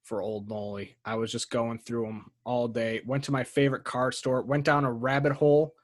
for 0.02 0.20
Old 0.20 0.48
Noli. 0.48 0.96
I 1.04 1.14
was 1.14 1.30
just 1.30 1.50
going 1.50 1.78
through 1.78 2.06
them 2.06 2.32
all 2.44 2.66
day. 2.66 3.00
Went 3.06 3.24
to 3.24 3.32
my 3.32 3.44
favorite 3.44 3.84
card 3.84 4.14
store, 4.14 4.42
went 4.42 4.64
down 4.64 4.84
a 4.84 4.92
rabbit 4.92 5.32
hole 5.32 5.74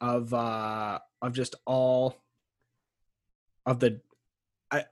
of 0.00 0.34
uh 0.34 0.98
of 1.22 1.32
just 1.32 1.54
all 1.64 2.16
of 3.64 3.78
the 3.78 4.00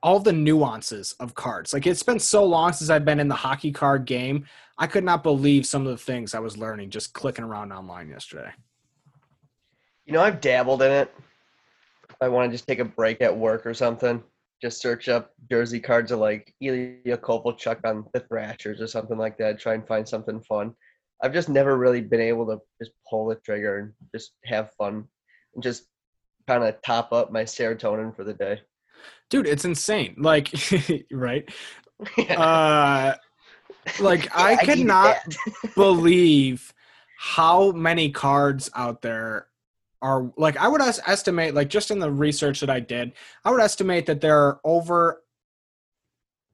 all 0.02 0.20
the 0.20 0.32
nuances 0.32 1.14
of 1.20 1.34
cards. 1.34 1.72
Like 1.72 1.86
it's 1.86 2.02
been 2.02 2.18
so 2.18 2.44
long 2.44 2.72
since 2.72 2.90
I've 2.90 3.04
been 3.04 3.20
in 3.20 3.28
the 3.28 3.34
hockey 3.34 3.72
card 3.72 4.04
game. 4.04 4.46
I 4.78 4.86
could 4.86 5.04
not 5.04 5.22
believe 5.22 5.66
some 5.66 5.86
of 5.86 5.88
the 5.88 6.02
things 6.02 6.34
I 6.34 6.38
was 6.38 6.56
learning 6.56 6.90
just 6.90 7.12
clicking 7.12 7.44
around 7.44 7.72
online 7.72 8.08
yesterday. 8.08 8.50
You 10.06 10.12
know, 10.12 10.22
I've 10.22 10.40
dabbled 10.40 10.82
in 10.82 10.90
it. 10.90 11.14
I 12.20 12.28
want 12.28 12.50
to 12.50 12.54
just 12.54 12.66
take 12.66 12.80
a 12.80 12.84
break 12.84 13.20
at 13.22 13.34
work 13.34 13.64
or 13.64 13.72
something, 13.72 14.22
just 14.60 14.82
search 14.82 15.08
up 15.08 15.32
jersey 15.50 15.80
cards 15.80 16.12
of 16.12 16.18
like 16.18 16.52
Ilya 16.60 17.16
Kovalchuk 17.18 17.80
on 17.84 18.04
the 18.12 18.20
Thrashers 18.20 18.80
or 18.80 18.86
something 18.86 19.16
like 19.16 19.38
that. 19.38 19.58
Try 19.58 19.74
and 19.74 19.86
find 19.86 20.06
something 20.06 20.42
fun. 20.42 20.74
I've 21.22 21.32
just 21.32 21.48
never 21.48 21.76
really 21.76 22.00
been 22.00 22.20
able 22.20 22.46
to 22.46 22.60
just 22.80 22.92
pull 23.08 23.26
the 23.26 23.36
trigger 23.36 23.78
and 23.78 23.92
just 24.14 24.32
have 24.44 24.72
fun 24.74 25.04
and 25.54 25.62
just 25.62 25.84
kind 26.46 26.64
of 26.64 26.80
top 26.82 27.12
up 27.12 27.30
my 27.30 27.44
serotonin 27.44 28.14
for 28.14 28.24
the 28.24 28.34
day. 28.34 28.60
Dude, 29.28 29.46
it's 29.46 29.64
insane. 29.64 30.16
Like, 30.18 30.52
right? 31.10 31.48
Uh, 32.30 33.14
like 34.00 34.28
I, 34.36 34.52
I 34.52 34.56
cannot 34.56 35.18
believe 35.74 36.72
how 37.18 37.72
many 37.72 38.10
cards 38.10 38.70
out 38.74 39.02
there 39.02 39.48
are 40.02 40.32
like 40.38 40.56
I 40.56 40.68
would 40.68 40.80
estimate 40.80 41.54
like 41.54 41.68
just 41.68 41.90
in 41.90 41.98
the 41.98 42.10
research 42.10 42.60
that 42.60 42.70
I 42.70 42.80
did, 42.80 43.12
I 43.44 43.50
would 43.50 43.60
estimate 43.60 44.06
that 44.06 44.22
there 44.22 44.38
are 44.38 44.60
over 44.64 45.22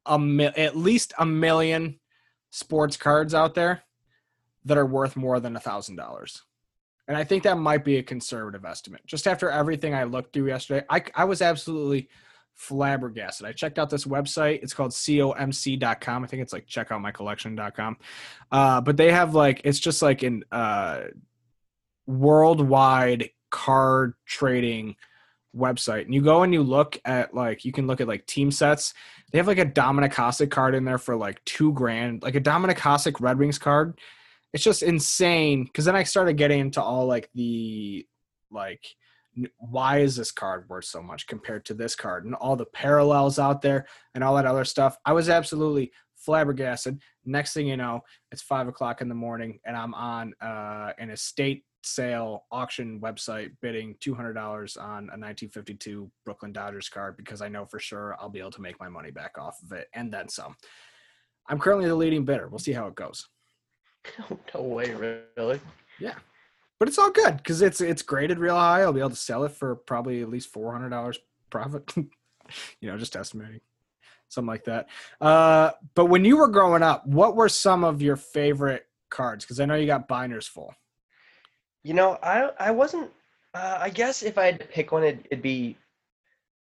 a 0.05 0.19
mi- 0.19 0.47
at 0.47 0.77
least 0.77 1.13
a 1.19 1.27
million 1.27 2.01
sports 2.51 2.97
cards 2.97 3.35
out 3.35 3.55
there 3.55 3.83
that 4.65 4.77
are 4.77 4.87
worth 4.87 5.17
more 5.17 5.39
than 5.39 5.55
a 5.55 5.61
thousand 5.61 5.97
dollars. 5.97 6.43
And 7.09 7.17
I 7.17 7.23
think 7.23 7.45
that 7.45 7.57
might 7.57 7.85
be 7.85 7.99
a 7.99 8.03
conservative 8.03 8.65
estimate. 8.65 9.03
Just 9.07 9.29
after 9.29 9.49
everything 9.49 9.95
I 9.95 10.05
looked 10.05 10.33
through 10.33 10.49
yesterday, 10.49 10.85
I, 10.91 11.05
I 11.15 11.25
was 11.25 11.41
absolutely 11.41 12.09
flabbergasted. 12.57 13.47
I 13.47 13.53
checked 13.53 13.79
out 13.79 13.91
this 13.91 14.05
website. 14.05 14.63
It's 14.63 14.75
called 14.75 14.91
comc.com. 14.91 16.25
I 16.25 16.27
think 16.27 16.43
it's 16.43 16.53
like 16.53 16.67
checkoutmycollection.com. 16.67 17.97
Uh, 18.51 18.81
but 18.81 18.97
they 18.97 19.13
have 19.13 19.35
like, 19.35 19.61
it's 19.65 19.79
just 19.79 20.03
like 20.03 20.23
an 20.23 20.45
uh, 20.51 21.03
worldwide 22.07 23.31
card 23.51 24.15
trading 24.27 24.97
website 25.57 26.03
and 26.03 26.15
you 26.15 26.21
go 26.21 26.43
and 26.43 26.53
you 26.53 26.63
look 26.63 27.01
at 27.07 27.33
like 27.33 27.65
you 27.65 27.73
can 27.73 27.87
look 27.87 28.01
at 28.01 28.09
like 28.09 28.27
team 28.27 28.51
sets 28.51 28.93
they 29.33 29.39
have 29.39 29.47
like 29.47 29.59
a 29.59 29.65
Dominik 29.65 30.13
Hasek 30.13 30.51
card 30.51 30.75
in 30.75 30.85
there 30.85 30.99
for 30.99 31.17
like 31.17 31.43
two 31.45 31.73
grand 31.73 32.23
like 32.23 32.35
a 32.35 32.41
Dominik 32.41 32.77
Hasek 32.77 33.21
Red 33.21 33.39
Wings 33.39 33.59
card 33.59 33.99
it's 34.53 34.63
just 34.63 34.83
insane 34.83 35.65
because 35.65 35.87
then 35.87 35.97
I 35.97 36.03
started 36.03 36.35
getting 36.35 36.61
into 36.61 36.83
all 36.83 37.07
like 37.07 37.31
the 37.35 38.07
like 38.51 38.85
why 39.59 39.99
is 39.99 40.17
this 40.17 40.31
card 40.31 40.69
worth 40.69 40.85
so 40.85 41.03
much 41.03 41.27
compared 41.27 41.65
to 41.67 41.75
this 41.75 41.95
card 41.95 42.25
and 42.25 42.35
all 42.35 42.57
the 42.57 42.67
parallels 42.67 43.39
out 43.39 43.61
there 43.61 43.87
and 44.15 44.25
all 44.25 44.35
that 44.35 44.47
other 44.47 44.65
stuff 44.65 44.97
I 45.05 45.13
was 45.13 45.29
absolutely 45.29 45.93
flabbergasted 46.17 47.01
next 47.25 47.53
thing 47.53 47.69
you 47.69 47.77
know 47.77 48.01
it's 48.33 48.43
five 48.43 48.69
o'clock 48.69 49.01
in 49.01 49.09
the 49.09 49.15
morning 49.15 49.59
and 49.67 49.77
I'm 49.77 49.95
on 49.95 50.33
uh, 50.41 50.93
an 50.99 51.11
estate 51.11 51.65
sale 51.87 52.45
auction 52.51 53.01
website 53.01 53.51
bidding 53.63 53.95
$200 54.05 54.37
on 54.37 54.83
a 54.83 55.17
1952 55.17 56.11
Brooklyn 56.25 56.53
Dodgers 56.53 56.89
card 56.89 57.17
because 57.17 57.41
I 57.41 57.49
know 57.49 57.65
for 57.65 57.79
sure 57.79 58.17
I'll 58.19 58.29
be 58.29 58.41
able 58.41 58.51
to 58.53 58.61
make 58.61 58.79
my 58.81 58.89
money 58.89 59.11
back 59.11 59.39
off 59.39 59.59
of 59.63 59.73
it 59.73 59.89
and 59.95 60.13
then 60.13 60.29
some. 60.29 60.57
I'm 61.49 61.61
currently 61.61 61.87
the 61.87 61.95
leading 61.95 62.25
bidder. 62.25 62.49
We'll 62.49 62.59
see 62.59 62.73
how 62.73 62.87
it 62.89 62.95
goes. 62.95 63.29
No 64.55 64.63
way, 64.63 64.95
really? 65.37 65.61
Yeah. 65.99 66.15
But 66.79 66.89
it's 66.89 66.99
all 66.99 67.11
good 67.11 67.39
because 67.39 67.63
it's 67.63 67.81
it's 67.81 68.03
graded 68.03 68.39
real 68.39 68.57
high. 68.57 68.83
I'll 68.83 68.93
be 68.93 69.01
able 69.01 69.11
to 69.11 69.17
sell 69.17 69.45
it 69.45 69.53
for 69.53 69.77
probably 69.77 70.23
at 70.23 70.29
least 70.29 70.53
four 70.53 70.73
hundred 70.73 70.91
dollars 70.91 71.19
profit. 71.51 71.91
you 71.97 72.91
know, 72.91 72.99
just 72.99 73.17
estimating 73.17 73.61
something 74.29 74.49
like 74.49 74.65
that. 74.65 74.89
Uh, 75.21 75.71
but 75.95 76.07
when 76.07 76.25
you 76.25 76.37
were 76.37 76.49
growing 76.49 76.83
up, 76.83 77.07
what 77.07 77.37
were 77.37 77.49
some 77.49 77.85
of 77.85 78.03
your 78.03 78.17
favorite 78.17 78.87
cards? 79.11 79.45
Because 79.45 79.61
I 79.61 79.65
know 79.65 79.75
you 79.75 79.87
got 79.87 80.09
binders 80.09 80.47
full. 80.47 80.75
You 81.83 81.95
know, 81.95 82.19
I 82.23 82.51
I 82.59 82.71
wasn't. 82.71 83.11
Uh, 83.55 83.79
I 83.81 83.91
guess 83.91 84.23
if 84.23 84.37
I 84.37 84.47
had 84.47 84.61
to 84.61 84.67
pick 84.67 84.93
one, 84.93 85.05
it'd, 85.05 85.27
it'd, 85.31 85.43
be. 85.43 85.77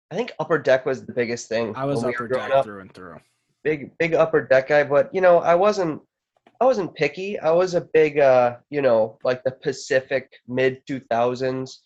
I 0.10 0.16
think 0.16 0.34
Upper 0.40 0.58
Deck 0.58 0.86
was 0.86 1.06
the 1.06 1.14
biggest 1.14 1.48
thing. 1.48 1.74
I 1.76 1.86
was 1.86 2.04
Upper 2.04 2.28
Deck 2.28 2.52
up. 2.52 2.66
through 2.66 2.82
and 2.82 2.94
through. 2.94 3.18
Big 3.64 3.98
big 3.98 4.14
Upper 4.14 4.42
Deck 4.42 4.68
guy, 4.68 4.84
but 4.84 5.14
you 5.14 5.22
know, 5.22 5.40
I 5.40 5.56
wasn't. 5.56 6.02
I 6.62 6.66
wasn't 6.66 6.94
picky. 6.94 7.40
I 7.40 7.50
was 7.50 7.74
a 7.74 7.82
big, 7.82 8.20
uh, 8.20 8.58
you 8.70 8.84
know, 8.84 9.18
like 9.24 9.44
the 9.44 9.52
Pacific 9.52 10.32
mid 10.48 10.86
two 10.86 11.00
thousands 11.10 11.82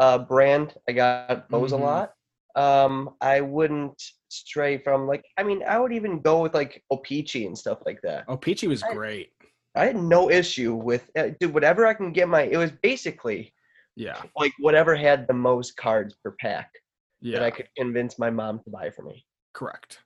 uh, 0.00 0.18
brand. 0.18 0.74
I 0.88 0.92
got 0.92 1.48
those 1.48 1.72
mm-hmm. 1.72 1.82
a 1.82 1.86
lot. 1.86 2.12
Um, 2.56 3.10
I 3.20 3.40
wouldn't 3.40 4.02
stray 4.28 4.78
from 4.78 5.06
like. 5.06 5.24
I 5.38 5.44
mean, 5.44 5.62
I 5.62 5.78
would 5.78 5.92
even 5.92 6.20
go 6.20 6.42
with 6.42 6.54
like 6.54 6.82
O-Pee-Chee 6.90 7.46
and 7.46 7.56
stuff 7.56 7.78
like 7.86 8.00
that. 8.02 8.24
O-Pee-Chee 8.26 8.66
was 8.66 8.82
I, 8.82 8.92
great. 8.92 9.30
I 9.76 9.84
had 9.84 9.96
no 9.96 10.28
issue 10.28 10.74
with 10.74 11.08
uh, 11.16 11.28
dude. 11.38 11.54
Whatever 11.54 11.86
I 11.86 11.94
can 11.94 12.12
get 12.12 12.28
my, 12.28 12.42
it 12.42 12.56
was 12.56 12.72
basically, 12.82 13.54
yeah, 13.94 14.20
like 14.36 14.52
whatever 14.58 14.96
had 14.96 15.28
the 15.28 15.34
most 15.34 15.76
cards 15.76 16.16
per 16.24 16.32
pack 16.40 16.72
yeah. 17.20 17.38
that 17.38 17.44
I 17.44 17.52
could 17.52 17.68
convince 17.78 18.18
my 18.18 18.30
mom 18.30 18.58
to 18.64 18.70
buy 18.70 18.90
for 18.90 19.02
me. 19.02 19.24
Correct. 19.54 20.00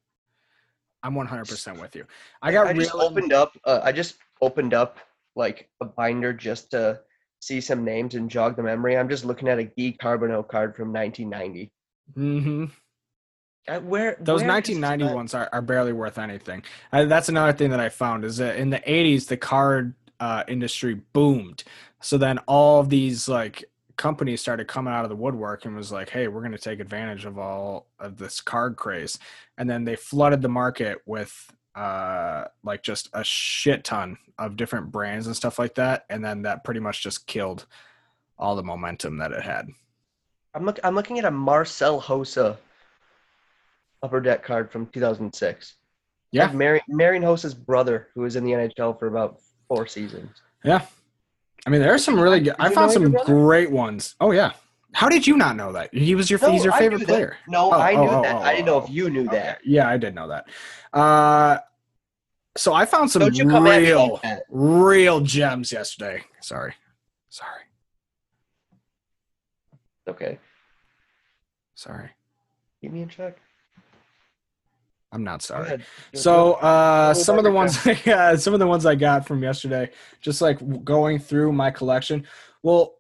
I'm 1.02 1.14
100% 1.14 1.80
with 1.80 1.96
you. 1.96 2.04
I 2.42 2.52
got. 2.52 2.66
I 2.66 2.72
just 2.72 2.94
opened 2.94 3.32
up. 3.32 3.56
Uh, 3.64 3.80
I 3.82 3.92
just 3.92 4.16
opened 4.42 4.74
up 4.74 4.98
like 5.36 5.68
a 5.80 5.84
binder 5.84 6.32
just 6.32 6.70
to 6.72 7.00
see 7.40 7.60
some 7.60 7.84
names 7.84 8.14
and 8.14 8.30
jog 8.30 8.56
the 8.56 8.62
memory, 8.62 8.96
I'm 8.96 9.08
just 9.08 9.24
looking 9.24 9.48
at 9.48 9.58
a 9.58 9.64
Guy 9.64 9.96
Carbonneau 10.00 10.46
card 10.46 10.76
from 10.76 10.92
1990. 10.92 11.72
Mm-hmm. 12.16 12.64
Uh, 13.68 13.80
where 13.80 14.16
Those 14.20 14.42
where 14.42 14.50
1990 14.50 15.14
ones 15.14 15.34
are, 15.34 15.48
are 15.52 15.62
barely 15.62 15.92
worth 15.92 16.18
anything. 16.18 16.62
Uh, 16.92 17.04
that's 17.04 17.28
another 17.28 17.52
thing 17.52 17.70
that 17.70 17.80
I 17.80 17.88
found 17.88 18.24
is 18.24 18.38
that 18.38 18.56
in 18.56 18.70
the 18.70 18.80
80s, 18.80 19.26
the 19.26 19.36
card 19.36 19.94
uh, 20.18 20.44
industry 20.48 21.00
boomed. 21.12 21.64
So 22.00 22.18
then 22.18 22.38
all 22.46 22.80
of 22.80 22.88
these 22.88 23.28
like 23.28 23.64
companies 24.00 24.40
started 24.40 24.66
coming 24.66 24.92
out 24.92 25.04
of 25.04 25.10
the 25.10 25.16
woodwork 25.16 25.66
and 25.66 25.76
was 25.76 25.92
like, 25.92 26.08
hey, 26.08 26.26
we're 26.26 26.40
going 26.40 26.52
to 26.52 26.58
take 26.58 26.80
advantage 26.80 27.26
of 27.26 27.38
all 27.38 27.86
of 27.98 28.16
this 28.16 28.40
card 28.40 28.76
craze. 28.76 29.18
And 29.58 29.68
then 29.68 29.84
they 29.84 29.94
flooded 29.94 30.42
the 30.42 30.48
market 30.48 30.98
with 31.06 31.52
uh 31.76 32.46
like 32.64 32.82
just 32.82 33.08
a 33.12 33.22
shit 33.22 33.84
ton 33.84 34.18
of 34.40 34.56
different 34.56 34.90
brands 34.90 35.28
and 35.28 35.36
stuff 35.36 35.56
like 35.56 35.76
that 35.76 36.04
and 36.10 36.24
then 36.24 36.42
that 36.42 36.64
pretty 36.64 36.80
much 36.80 37.00
just 37.00 37.28
killed 37.28 37.64
all 38.36 38.56
the 38.56 38.62
momentum 38.62 39.18
that 39.18 39.30
it 39.30 39.40
had 39.40 39.68
I'm 40.52 40.66
look 40.66 40.80
I'm 40.82 40.96
looking 40.96 41.20
at 41.20 41.24
a 41.24 41.30
Marcel 41.30 42.02
Hossa 42.02 42.56
upper 44.02 44.20
deck 44.20 44.42
card 44.42 44.70
from 44.70 44.86
2006. 44.86 45.74
Yeah. 46.32 46.46
Like 46.46 46.54
Marion, 46.54 46.84
Marian 46.88 47.22
Hossa's 47.22 47.54
brother, 47.54 48.08
who 48.14 48.22
was 48.22 48.36
in 48.36 48.44
the 48.44 48.52
NHL 48.52 48.98
for 48.98 49.06
about 49.06 49.40
four 49.68 49.86
seasons. 49.86 50.42
Yeah. 50.64 50.86
I 51.66 51.70
mean, 51.70 51.80
there 51.80 51.92
are 51.94 51.98
some 51.98 52.18
really 52.18 52.40
good. 52.40 52.54
I 52.58 52.70
found 52.70 52.92
some 52.92 53.12
great 53.24 53.70
ones. 53.70 54.14
Oh 54.20 54.32
yeah. 54.32 54.52
How 54.92 55.08
did 55.08 55.26
you 55.26 55.36
not 55.36 55.54
know 55.56 55.72
that? 55.72 55.94
He 55.94 56.14
was 56.16 56.28
your 56.30 56.40
he's 56.40 56.64
your 56.64 56.72
favorite 56.72 57.00
that. 57.00 57.08
player. 57.08 57.36
No, 57.46 57.68
Oh, 57.72 57.78
I 57.78 57.94
oh, 57.94 58.02
knew 58.04 58.10
oh, 58.10 58.22
that. 58.22 58.34
oh, 58.36 58.38
I 58.40 58.52
didn't 58.54 58.66
know 58.66 58.74
oh, 58.80 58.84
if 58.84 58.90
you 58.90 59.08
knew 59.08 59.26
Okay. 59.26 59.36
that. 59.36 59.60
Yeah, 59.64 59.88
I 59.88 59.96
did 59.96 60.14
know 60.14 60.28
that. 60.28 60.46
Uh 60.92 61.58
so 62.56 62.74
I 62.74 62.84
found 62.86 63.10
some 63.10 63.20
Don't 63.20 63.36
you 63.36 63.48
come 63.48 63.66
at 63.68 63.80
me 63.82 63.86
real 63.88 64.20
like 64.24 64.40
real 64.48 65.20
gems 65.20 65.70
yesterday. 65.70 66.24
Sorry. 66.40 66.74
Sorry. 67.28 67.62
Okay, 70.08 70.38
Sorry. 71.76 72.10
keep 72.80 72.90
me 72.90 73.02
in 73.02 73.08
check. 73.08 73.38
I'm 75.12 75.24
not 75.24 75.42
sorry. 75.42 75.80
So 76.14 76.54
uh, 76.54 77.14
some 77.14 77.36
of 77.36 77.44
the 77.44 77.50
ones, 77.50 77.84
I 77.86 77.94
got, 77.94 78.40
some 78.40 78.54
of 78.54 78.60
the 78.60 78.66
ones 78.66 78.86
I 78.86 78.94
got 78.94 79.26
from 79.26 79.42
yesterday, 79.42 79.90
just 80.20 80.40
like 80.40 80.84
going 80.84 81.18
through 81.18 81.52
my 81.52 81.70
collection. 81.70 82.26
Well, 82.62 82.94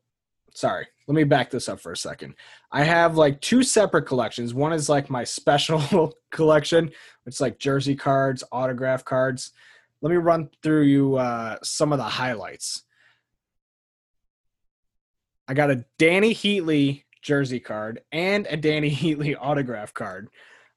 sorry, 0.52 0.86
let 1.06 1.14
me 1.14 1.24
back 1.24 1.50
this 1.50 1.68
up 1.68 1.80
for 1.80 1.92
a 1.92 1.96
second. 1.96 2.34
I 2.72 2.82
have 2.82 3.16
like 3.16 3.40
two 3.40 3.62
separate 3.62 4.06
collections. 4.06 4.54
One 4.54 4.72
is 4.72 4.88
like 4.88 5.08
my 5.08 5.24
special 5.40 6.12
collection, 6.30 6.90
it's 7.26 7.40
like 7.40 7.58
jersey 7.58 7.94
cards, 7.94 8.42
autograph 8.50 9.04
cards. 9.04 9.52
Let 10.02 10.10
me 10.10 10.16
run 10.16 10.50
through 10.62 10.84
you 10.84 11.16
uh, 11.16 11.58
some 11.62 11.92
of 11.92 11.98
the 11.98 12.04
highlights. 12.04 12.84
I 15.46 15.54
got 15.54 15.70
a 15.70 15.84
Dany 15.98 16.30
Heatley 16.30 17.02
jersey 17.22 17.60
card 17.60 18.00
and 18.10 18.46
a 18.46 18.56
Dany 18.56 18.90
Heatley 18.96 19.36
autograph 19.38 19.92
card. 19.94 20.28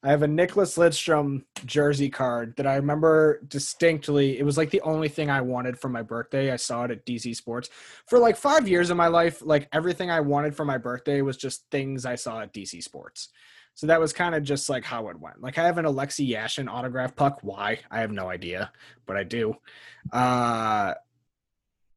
I 0.03 0.09
have 0.09 0.21
a 0.21 0.27
Nicklas 0.27 0.77
Lidstrom 0.77 1.43
jersey 1.65 2.09
card 2.09 2.55
that 2.57 2.67
I 2.67 2.75
remember 2.75 3.41
distinctly. 3.47 4.37
It 4.37 4.43
was 4.43 4.57
like 4.57 4.69
the 4.69 4.81
only 4.81 5.07
thing 5.07 5.29
I 5.29 5.39
wanted 5.39 5.79
for 5.79 5.87
my 5.87 6.01
birthday. 6.01 6.51
I 6.51 6.57
saw 6.57 6.83
it 6.83 6.91
at 6.91 7.05
DC 7.05 7.33
Sports. 7.37 7.69
For 8.07 8.19
like 8.19 8.35
five 8.35 8.67
years 8.67 8.89
of 8.89 8.97
my 8.97 9.07
life, 9.07 9.41
like 9.41 9.69
everything 9.71 10.11
I 10.11 10.19
wanted 10.19 10.55
for 10.55 10.65
my 10.65 10.77
birthday 10.77 11.21
was 11.21 11.37
just 11.37 11.65
things 11.71 12.05
I 12.05 12.15
saw 12.15 12.41
at 12.41 12.53
DC 12.53 12.83
Sports. 12.83 13.29
So 13.75 13.87
that 13.87 14.01
was 14.01 14.11
kind 14.11 14.35
of 14.35 14.43
just 14.43 14.69
like 14.69 14.83
how 14.83 15.07
it 15.07 15.19
went. 15.19 15.41
Like 15.41 15.57
I 15.57 15.65
have 15.65 15.77
an 15.77 15.85
Alexei 15.85 16.27
Yashin 16.27 16.69
autograph 16.69 17.15
puck. 17.15 17.39
Why? 17.41 17.79
I 17.89 18.01
have 18.01 18.11
no 18.11 18.29
idea, 18.29 18.73
but 19.05 19.15
I 19.15 19.23
do. 19.23 19.55
Uh, 20.11 20.95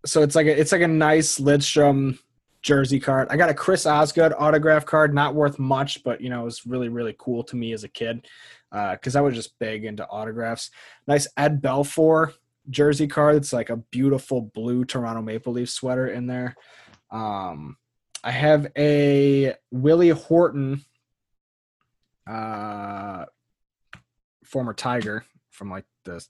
so 0.06 0.22
it's 0.22 0.36
like 0.36 0.46
a, 0.46 0.58
it's 0.58 0.70
like 0.70 0.80
a 0.80 0.88
nice 0.88 1.40
Lidstrom 1.40 2.18
jersey 2.66 2.98
card. 2.98 3.28
I 3.30 3.36
got 3.36 3.48
a 3.48 3.54
Chris 3.54 3.86
Osgood 3.86 4.34
autograph 4.36 4.84
card, 4.84 5.14
not 5.14 5.36
worth 5.36 5.56
much, 5.60 6.02
but 6.02 6.20
you 6.20 6.28
know, 6.28 6.42
it 6.42 6.44
was 6.46 6.66
really, 6.66 6.88
really 6.88 7.14
cool 7.16 7.44
to 7.44 7.54
me 7.54 7.72
as 7.72 7.84
a 7.84 7.88
kid. 7.88 8.26
Uh, 8.72 8.96
cause 8.96 9.14
I 9.14 9.20
was 9.20 9.36
just 9.36 9.56
big 9.60 9.84
into 9.84 10.06
autographs. 10.08 10.72
Nice 11.06 11.28
Ed 11.36 11.62
Belfour 11.62 12.34
jersey 12.68 13.06
card. 13.06 13.36
It's 13.36 13.52
like 13.52 13.70
a 13.70 13.76
beautiful 13.76 14.40
blue 14.40 14.84
Toronto 14.84 15.22
Maple 15.22 15.52
Leaf 15.52 15.70
sweater 15.70 16.08
in 16.08 16.26
there. 16.26 16.56
Um, 17.12 17.76
I 18.24 18.32
have 18.32 18.66
a 18.76 19.54
Willie 19.70 20.08
Horton, 20.08 20.84
uh, 22.26 23.26
former 24.42 24.74
Tiger 24.74 25.24
from 25.50 25.70
like 25.70 25.84
the 26.04 26.26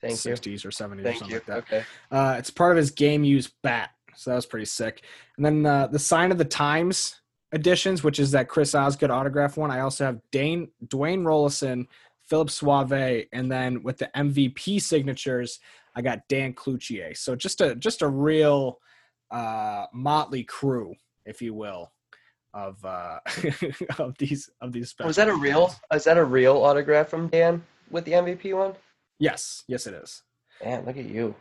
Thank 0.00 0.24
you. 0.24 0.32
60s 0.32 0.64
or 0.64 0.68
70s 0.68 0.70
or 0.70 0.72
something 0.72 0.98
you. 0.98 1.34
like 1.34 1.46
that. 1.46 1.58
Okay. 1.58 1.84
Uh, 2.08 2.36
it's 2.38 2.50
part 2.50 2.70
of 2.70 2.76
his 2.76 2.92
game 2.92 3.24
use 3.24 3.50
bat, 3.64 3.90
so 4.14 4.30
that 4.30 4.36
was 4.36 4.46
pretty 4.46 4.66
sick. 4.66 5.02
And 5.36 5.44
then 5.44 5.66
uh, 5.66 5.86
the 5.88 5.98
sign 5.98 6.32
of 6.32 6.38
the 6.38 6.44
times 6.44 7.20
editions, 7.52 8.02
which 8.02 8.18
is 8.18 8.30
that 8.32 8.48
Chris 8.48 8.74
Osgood 8.74 9.10
autograph 9.10 9.56
one. 9.56 9.70
I 9.70 9.80
also 9.80 10.04
have 10.04 10.20
Dane 10.30 10.68
Dwayne 10.86 11.22
Roloson, 11.22 11.86
Philippe 12.22 12.50
Sauve, 12.50 13.26
and 13.32 13.50
then 13.50 13.82
with 13.82 13.98
the 13.98 14.10
MVP 14.16 14.80
signatures, 14.80 15.60
I 15.94 16.02
got 16.02 16.26
Dan 16.28 16.54
Cloutier. 16.54 17.16
So 17.16 17.36
just 17.36 17.60
a 17.60 17.74
just 17.74 18.02
a 18.02 18.08
real 18.08 18.78
uh, 19.30 19.86
motley 19.92 20.44
crew, 20.44 20.94
if 21.26 21.42
you 21.42 21.54
will, 21.54 21.92
of 22.54 22.82
uh, 22.84 23.18
of 23.98 24.16
these 24.18 24.50
of 24.60 24.72
these. 24.72 24.94
Was 25.04 25.16
that 25.16 25.28
a 25.28 25.34
real? 25.34 25.74
Is 25.92 26.04
that 26.04 26.16
a 26.16 26.24
real 26.24 26.56
autograph 26.56 27.08
from 27.08 27.28
Dan 27.28 27.62
with 27.90 28.04
the 28.04 28.12
MVP 28.12 28.56
one? 28.56 28.74
Yes, 29.18 29.64
yes, 29.68 29.86
it 29.86 29.94
is. 29.94 30.22
Man, 30.64 30.84
look 30.84 30.96
at 30.96 31.04
you. 31.04 31.34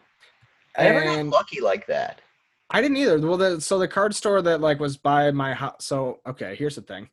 I 0.78 0.84
never 0.84 1.04
got 1.04 1.26
lucky 1.26 1.62
like 1.62 1.88
that. 1.88 2.22
I 2.72 2.82
didn't 2.82 2.98
either. 2.98 3.20
Well, 3.20 3.38
the, 3.38 3.62
so 3.62 3.78
the 3.78 3.88
card 3.88 4.16
store 4.16 4.42
that 4.42 4.62
like 4.62 4.80
was 4.80 4.98
by 4.98 5.32
my 5.32 5.54
house. 5.54 5.86
So 5.86 6.20
okay, 6.26 6.56
here's 6.56 6.76
the 6.76 6.82
thing. 6.82 7.10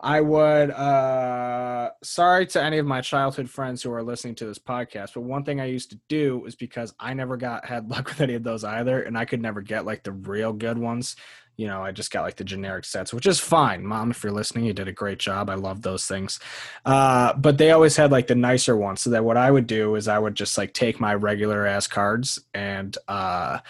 I 0.00 0.20
would. 0.20 0.70
uh 0.72 1.90
Sorry 2.02 2.46
to 2.48 2.62
any 2.62 2.78
of 2.78 2.86
my 2.86 3.00
childhood 3.00 3.48
friends 3.48 3.82
who 3.82 3.92
are 3.92 4.02
listening 4.02 4.34
to 4.36 4.46
this 4.46 4.58
podcast, 4.58 5.14
but 5.14 5.22
one 5.22 5.44
thing 5.44 5.60
I 5.60 5.66
used 5.66 5.90
to 5.90 6.00
do 6.08 6.44
is 6.44 6.54
because 6.56 6.92
I 6.98 7.14
never 7.14 7.36
got 7.36 7.64
had 7.64 7.88
luck 7.90 8.08
with 8.08 8.20
any 8.20 8.34
of 8.34 8.42
those 8.42 8.64
either, 8.64 9.02
and 9.02 9.16
I 9.16 9.24
could 9.24 9.40
never 9.40 9.62
get 9.62 9.86
like 9.86 10.02
the 10.02 10.12
real 10.12 10.52
good 10.52 10.78
ones. 10.78 11.16
You 11.56 11.68
know, 11.68 11.82
I 11.82 11.92
just 11.92 12.10
got 12.10 12.22
like 12.22 12.36
the 12.36 12.44
generic 12.44 12.84
sets, 12.84 13.14
which 13.14 13.26
is 13.26 13.40
fine, 13.40 13.86
mom. 13.86 14.10
If 14.10 14.22
you're 14.22 14.32
listening, 14.32 14.66
you 14.66 14.74
did 14.74 14.88
a 14.88 14.92
great 14.92 15.18
job. 15.18 15.48
I 15.48 15.54
love 15.54 15.80
those 15.80 16.04
things. 16.04 16.38
Uh, 16.84 17.32
but 17.32 17.56
they 17.56 17.70
always 17.70 17.96
had 17.96 18.12
like 18.12 18.26
the 18.26 18.34
nicer 18.34 18.76
ones. 18.76 19.00
So 19.00 19.10
that 19.10 19.24
what 19.24 19.38
I 19.38 19.50
would 19.50 19.66
do 19.66 19.94
is 19.94 20.06
I 20.06 20.18
would 20.18 20.34
just 20.34 20.58
like 20.58 20.74
take 20.74 21.00
my 21.00 21.14
regular 21.14 21.64
ass 21.66 21.86
cards 21.86 22.38
and 22.52 22.96
uh 23.08 23.60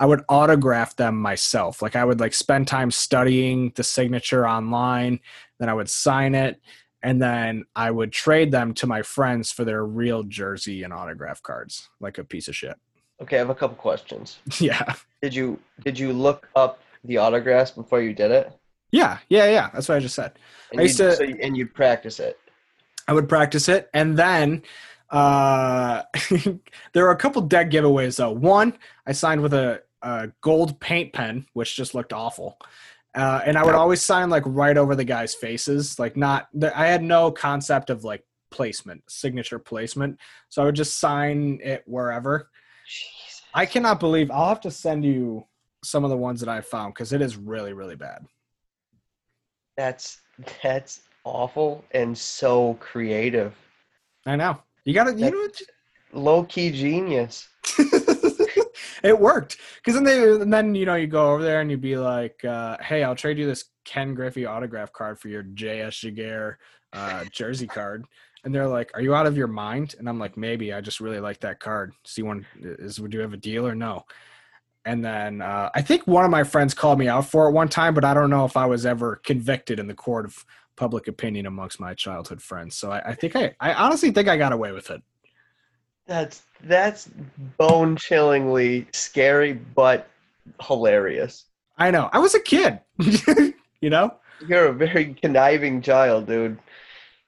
I 0.00 0.06
would 0.06 0.22
autograph 0.30 0.96
them 0.96 1.20
myself. 1.20 1.82
Like 1.82 1.94
I 1.94 2.04
would 2.04 2.20
like 2.20 2.32
spend 2.32 2.66
time 2.66 2.90
studying 2.90 3.70
the 3.76 3.84
signature 3.84 4.48
online, 4.48 5.20
then 5.58 5.68
I 5.68 5.74
would 5.74 5.90
sign 5.90 6.34
it, 6.34 6.58
and 7.02 7.20
then 7.20 7.64
I 7.76 7.90
would 7.90 8.10
trade 8.10 8.50
them 8.50 8.72
to 8.74 8.86
my 8.86 9.02
friends 9.02 9.52
for 9.52 9.64
their 9.64 9.84
real 9.84 10.22
jersey 10.22 10.82
and 10.84 10.92
autograph 10.92 11.42
cards, 11.42 11.90
like 12.00 12.16
a 12.16 12.24
piece 12.24 12.48
of 12.48 12.56
shit. 12.56 12.76
Okay, 13.20 13.36
I 13.36 13.40
have 13.40 13.50
a 13.50 13.54
couple 13.54 13.76
questions. 13.76 14.38
yeah. 14.58 14.94
Did 15.20 15.34
you 15.34 15.60
did 15.84 15.98
you 15.98 16.14
look 16.14 16.48
up 16.56 16.80
the 17.04 17.18
autographs 17.18 17.70
before 17.70 18.00
you 18.00 18.14
did 18.14 18.30
it? 18.30 18.50
Yeah, 18.92 19.18
yeah, 19.28 19.50
yeah. 19.50 19.68
That's 19.74 19.86
what 19.86 19.96
I 19.96 20.00
just 20.00 20.14
said. 20.14 20.32
And 20.72 20.80
I 20.80 20.84
used 20.84 20.98
you, 20.98 21.10
to- 21.10 21.16
so 21.16 21.22
you, 21.24 21.36
and 21.42 21.54
you'd 21.56 21.74
practice 21.74 22.18
it. 22.20 22.38
I 23.06 23.12
would 23.12 23.28
practice 23.28 23.68
it, 23.68 23.90
and 23.92 24.16
then 24.16 24.62
uh, 25.10 26.02
there 26.92 27.06
are 27.06 27.10
a 27.10 27.16
couple 27.16 27.42
dead 27.42 27.70
giveaways 27.70 28.16
though. 28.16 28.30
One, 28.30 28.78
I 29.06 29.12
signed 29.12 29.42
with 29.42 29.52
a, 29.52 29.82
a 30.02 30.30
gold 30.40 30.80
paint 30.80 31.12
pen, 31.12 31.46
which 31.52 31.76
just 31.76 31.94
looked 31.94 32.12
awful. 32.12 32.58
Uh, 33.14 33.40
and 33.44 33.58
I 33.58 33.64
would 33.64 33.74
always 33.74 34.02
sign 34.02 34.30
like 34.30 34.44
right 34.46 34.76
over 34.76 34.94
the 34.94 35.04
guys' 35.04 35.34
faces, 35.34 35.98
like 35.98 36.16
not. 36.16 36.48
I 36.74 36.86
had 36.86 37.02
no 37.02 37.30
concept 37.30 37.90
of 37.90 38.04
like 38.04 38.24
placement, 38.50 39.02
signature 39.08 39.58
placement, 39.58 40.18
so 40.48 40.62
I 40.62 40.66
would 40.66 40.76
just 40.76 40.98
sign 41.00 41.58
it 41.62 41.82
wherever. 41.86 42.50
Jesus. 42.86 43.42
I 43.52 43.66
cannot 43.66 43.98
believe 43.98 44.30
I'll 44.30 44.48
have 44.48 44.60
to 44.60 44.70
send 44.70 45.04
you 45.04 45.44
some 45.82 46.04
of 46.04 46.10
the 46.10 46.16
ones 46.16 46.40
that 46.40 46.48
I 46.48 46.60
found 46.60 46.94
because 46.94 47.12
it 47.12 47.20
is 47.20 47.36
really, 47.36 47.72
really 47.72 47.96
bad. 47.96 48.24
That's 49.76 50.20
that's 50.62 51.00
awful 51.24 51.84
and 51.92 52.16
so 52.16 52.74
creative. 52.74 53.54
I 54.24 54.36
know 54.36 54.60
you 54.84 54.94
got 54.94 55.04
to, 55.04 55.14
you 55.14 55.30
know. 55.30 55.38
what? 55.38 55.62
Low 56.12 56.44
key 56.44 56.70
genius. 56.70 57.48
it 59.02 59.18
worked. 59.18 59.58
Because 59.76 59.94
then 59.94 60.04
they 60.04 60.22
and 60.22 60.52
then 60.52 60.74
you 60.74 60.86
know 60.86 60.94
you 60.94 61.06
go 61.06 61.32
over 61.32 61.42
there 61.42 61.60
and 61.60 61.70
you'd 61.70 61.80
be 61.80 61.96
like 61.96 62.44
uh, 62.44 62.76
hey 62.80 63.02
i'll 63.02 63.16
trade 63.16 63.38
you 63.38 63.46
this 63.46 63.66
ken 63.84 64.14
griffey 64.14 64.46
autograph 64.46 64.92
card 64.92 65.18
for 65.18 65.28
your 65.28 65.42
JS 65.42 66.14
Giguere 66.14 66.56
uh, 66.92 67.24
jersey 67.32 67.66
card. 67.66 68.04
And 68.44 68.54
they're 68.54 68.68
like 68.68 68.90
are 68.94 69.02
you 69.02 69.14
out 69.14 69.26
of 69.26 69.36
your 69.36 69.48
mind? 69.48 69.94
And 69.98 70.08
i'm 70.08 70.18
like 70.18 70.36
maybe. 70.36 70.72
I 70.72 70.80
just 70.80 71.00
really 71.00 71.20
like 71.20 71.40
that 71.40 71.60
card. 71.60 71.92
See 72.04 72.22
one 72.22 72.46
is 72.60 73.00
would 73.00 73.14
you 73.14 73.20
have 73.20 73.34
a 73.34 73.38
deal 73.38 73.66
or 73.66 73.74
no? 73.74 74.04
And 74.86 75.04
then 75.04 75.42
uh, 75.42 75.70
i 75.74 75.82
think 75.82 76.06
one 76.06 76.24
of 76.24 76.30
my 76.30 76.42
friends 76.44 76.72
called 76.74 76.98
me 76.98 77.08
out 77.08 77.26
for 77.26 77.48
it 77.48 77.52
one 77.52 77.68
time 77.68 77.92
but 77.92 78.04
i 78.04 78.14
don't 78.14 78.30
know 78.30 78.46
if 78.46 78.56
i 78.56 78.64
was 78.64 78.86
ever 78.86 79.16
convicted 79.16 79.78
in 79.78 79.86
the 79.86 79.94
court 79.94 80.24
of 80.24 80.44
public 80.74 81.06
opinion 81.06 81.44
amongst 81.44 81.78
my 81.78 81.92
childhood 81.92 82.40
friends. 82.40 82.74
So 82.76 82.90
i, 82.90 83.10
I 83.10 83.14
think 83.14 83.36
i 83.36 83.54
i 83.60 83.74
honestly 83.74 84.10
think 84.10 84.28
i 84.28 84.38
got 84.38 84.54
away 84.54 84.72
with 84.72 84.90
it 84.90 85.02
That's 86.10 86.42
that's 86.64 87.08
bone 87.56 87.96
chillingly 87.96 88.88
scary 88.92 89.52
but 89.52 90.10
hilarious. 90.60 91.44
I 91.78 91.92
know. 91.92 92.10
I 92.12 92.18
was 92.18 92.34
a 92.34 92.40
kid. 92.40 92.80
you 93.80 93.90
know? 93.90 94.16
You're 94.48 94.66
a 94.66 94.72
very 94.72 95.14
conniving 95.14 95.80
child, 95.80 96.26
dude. 96.26 96.58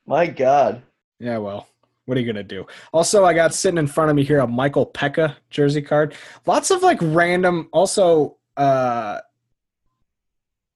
My 0.05 0.27
God. 0.27 0.83
Yeah, 1.21 1.38
well, 1.38 1.68
what 2.07 2.18
are 2.18 2.21
you 2.21 2.27
gonna 2.27 2.42
do? 2.42 2.66
Also, 2.92 3.25
I 3.25 3.35
got 3.35 3.55
sitting 3.55 3.79
in 3.79 3.87
front 3.87 4.11
of 4.11 4.16
me 4.16 4.25
here 4.25 4.40
a 4.40 4.49
Michael 4.49 4.87
Peca 4.87 5.37
jersey 5.49 5.83
card. 5.83 6.16
Lots 6.45 6.73
of 6.73 6.83
like 6.83 6.99
random. 7.01 7.68
Also, 7.73 8.37
uh, 8.57 9.21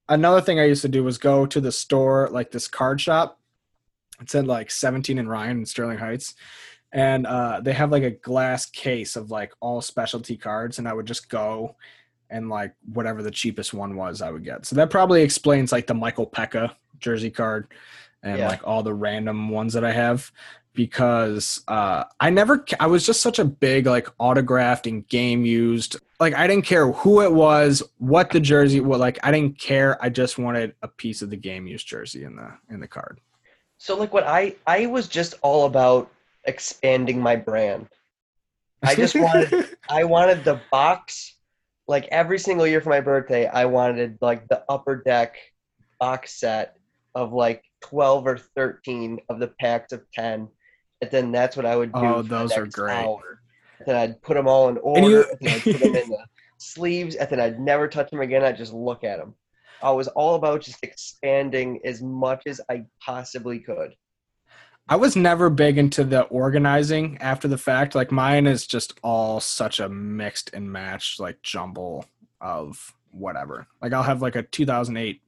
another 0.09 0.40
thing 0.40 0.61
I 0.61 0.66
used 0.66 0.83
to 0.83 0.88
do 0.88 1.03
was 1.03 1.19
go 1.19 1.45
to 1.45 1.61
the 1.61 1.73
store, 1.73 2.29
like 2.31 2.53
this 2.53 2.69
card 2.69 3.01
shop. 3.01 3.40
It's 4.21 4.37
in 4.37 4.47
like 4.47 4.71
17 4.71 5.19
and 5.19 5.29
Ryan 5.29 5.59
in 5.59 5.66
Sterling 5.66 5.99
Heights, 5.99 6.37
and 6.92 7.27
uh, 7.27 7.61
they 7.61 7.72
have 7.72 7.90
like 7.92 8.03
a 8.05 8.11
glass 8.11 8.66
case 8.66 9.16
of 9.16 9.31
like 9.31 9.53
all 9.61 9.81
specialty 9.81 10.37
cards, 10.37 10.79
and 10.79 10.88
I 10.88 10.92
would 10.92 11.07
just 11.07 11.29
go 11.29 11.77
and 12.31 12.49
like 12.49 12.75
whatever 12.92 13.22
the 13.22 13.31
cheapest 13.31 13.72
one 13.75 13.96
was, 13.96 14.22
I 14.22 14.31
would 14.31 14.44
get. 14.44 14.66
So 14.66 14.77
that 14.77 14.90
probably 14.90 15.22
explains 15.22 15.72
like 15.72 15.87
the 15.87 15.94
Michael 15.94 16.27
Peca 16.27 16.75
jersey 16.99 17.31
card 17.31 17.68
and 18.22 18.38
Yeah. 18.38 18.46
like 18.46 18.66
all 18.66 18.83
the 18.83 18.94
random 18.94 19.49
ones 19.51 19.72
that 19.75 19.85
I 19.85 19.92
have 19.92 20.33
because 20.75 21.62
uh 21.68 22.05
I 22.20 22.31
never 22.31 22.64
I 22.81 22.87
was 22.87 23.07
just 23.07 23.20
such 23.22 23.38
a 23.38 23.44
big 23.44 23.87
like 23.87 24.09
autographed 24.18 24.87
and 24.87 25.07
game 25.09 25.44
used 25.44 25.96
like 26.20 26.35
I 26.35 26.46
didn't 26.46 26.64
care 26.66 26.90
who 26.92 27.22
it 27.22 27.33
was 27.33 27.83
what 27.99 28.31
the 28.31 28.40
jersey 28.40 28.81
what 28.81 29.01
like 29.01 29.18
I 29.22 29.31
didn't 29.31 29.59
care 29.59 30.03
I 30.05 30.09
just 30.11 30.38
wanted 30.38 30.75
a 30.83 30.88
piece 30.88 31.22
of 31.22 31.31
the 31.31 31.37
game 31.37 31.66
used 31.66 31.87
jersey 31.87 32.25
in 32.25 32.37
the 32.37 32.51
in 32.68 32.81
the 32.81 32.88
card 32.88 33.20
So 33.79 33.96
like 33.96 34.12
what 34.12 34.25
I 34.27 34.55
I 34.66 34.87
was 34.87 35.09
just 35.09 35.35
all 35.42 35.66
about 35.66 36.11
expanding 36.46 37.20
my 37.20 37.37
brand. 37.37 37.88
I 38.82 38.94
just 38.94 39.14
wanted 39.18 39.76
I 39.88 40.04
wanted 40.04 40.44
the 40.44 40.61
box 40.70 41.35
like 41.88 42.06
every 42.11 42.38
single 42.38 42.66
year 42.66 42.80
for 42.80 42.90
my 42.90 43.00
birthday 43.00 43.46
I 43.46 43.64
wanted 43.64 44.18
like 44.20 44.48
the 44.48 44.64
upper 44.68 44.96
deck 45.02 45.37
box 46.00 46.38
set 46.38 46.76
of 47.14 47.32
like 47.32 47.62
12 47.82 48.26
or 48.26 48.38
13 48.38 49.18
of 49.28 49.38
the 49.40 49.48
packs 49.61 49.92
of 49.92 50.02
10 50.12 50.48
and 51.02 51.11
then 51.11 51.32
that's 51.32 51.56
what 51.56 51.64
I 51.66 51.76
would 51.76 51.92
do 51.92 52.00
Oh, 52.00 52.22
those 52.22 52.52
are 52.52 52.66
great. 52.66 52.92
hour. 53.04 53.40
then 53.87 53.96
I'd 53.96 54.20
put 54.22 54.35
them 54.35 54.46
all 54.48 54.68
in 54.68 54.78
order 54.78 55.09
you- 55.09 55.24
and 55.30 55.38
then 55.40 55.54
I'd 55.54 55.62
put 55.62 55.80
them 55.80 55.94
in 55.94 56.09
the 56.11 56.26
sleeves 56.59 57.14
and 57.16 57.28
then 57.30 57.40
I'd 57.40 57.61
never 57.61 57.88
touch 57.88 58.11
them 58.11 58.20
again 58.20 58.44
I'd 58.44 58.56
just 58.59 58.72
look 58.74 59.04
at 59.04 59.18
them 59.18 59.35
I 59.82 59.90
was 59.92 60.09
all 60.09 60.35
about 60.37 60.62
just 60.62 60.78
expanding 60.82 61.80
as 61.85 62.02
much 62.02 62.42
as 62.46 62.61
I 62.70 62.85
possibly 63.00 63.59
could 63.61 63.94
I 64.88 64.96
was 64.96 65.16
never 65.16 65.51
big 65.51 65.79
into 65.79 66.05
the 66.05 66.22
organizing 66.22 67.18
after 67.20 67.49
the 67.49 67.59
fact. 67.59 67.94
Like 67.94 68.12
mine 68.12 68.46
is 68.46 68.66
just 68.66 68.94
all 69.03 69.40
such 69.40 69.81
a 69.81 69.88
mixed 69.88 70.51
and 70.55 70.70
matched 70.70 71.18
like 71.18 71.42
jumble 71.42 72.05
of 72.40 72.94
whatever. 73.11 73.66
Like 73.83 73.92
I'll 73.92 74.05
have 74.05 74.22
like 74.22 74.37
a 74.37 74.42
2008 74.42 75.22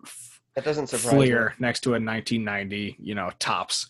that 0.54 0.64
doesn't 0.64 0.88
surprise 0.88 1.12
me. 1.12 1.18
Fleer 1.18 1.54
next 1.58 1.80
to 1.80 1.90
a 1.90 1.92
1990 1.92 2.96
you 3.00 3.14
know 3.14 3.30
Topps. 3.40 3.88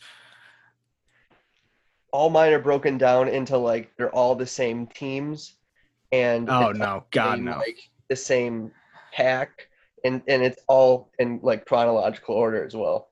All 2.13 2.31
mine 2.31 2.55
are 2.55 2.59
broken 2.59 2.97
down 2.97 3.29
into 3.29 3.59
like 3.59 3.95
they're 3.99 4.15
all 4.15 4.35
the 4.35 4.47
same 4.47 4.87
teams 4.87 5.57
and 6.13 6.49
oh 6.49 6.73
no. 6.73 7.05
god 7.11 7.37
same, 7.37 7.45
no. 7.45 7.59
like 7.59 7.79
the 8.09 8.17
same 8.17 8.71
pack. 9.13 9.69
And 10.03 10.23
and 10.29 10.43
it's 10.43 10.63
all 10.67 11.11
in 11.19 11.41
like 11.43 11.67
chronological 11.67 12.35
order 12.35 12.65
as 12.65 12.75
well 12.75 13.09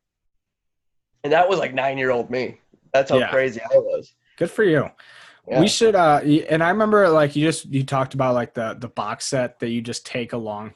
and 1.27 1.33
that 1.33 1.49
was 1.49 1.59
like 1.59 1.75
nine 1.75 1.99
year 1.99 2.11
old 2.11 2.31
me 2.31 2.59
that's 2.93 3.11
how 3.11 3.19
Yeah. 3.19 3.31
crazy 3.31 3.61
i 3.61 3.77
was 3.77 4.15
good 4.37 4.51
for 4.51 4.62
you 4.65 4.89
yeah. 5.49 5.61
We 5.61 5.69
should 5.69 5.95
uh 5.95 6.19
and 6.51 6.61
I 6.62 6.71
remember 6.71 7.09
like 7.09 7.37
you 7.37 7.47
just 7.47 7.67
you 7.67 7.85
talked 7.85 8.15
about 8.15 8.35
like 8.35 8.55
the 8.55 8.77
the 8.81 8.89
box 8.89 9.27
set 9.27 9.61
that 9.61 9.69
you 9.69 9.81
just 9.81 10.05
take 10.05 10.33
along. 10.33 10.73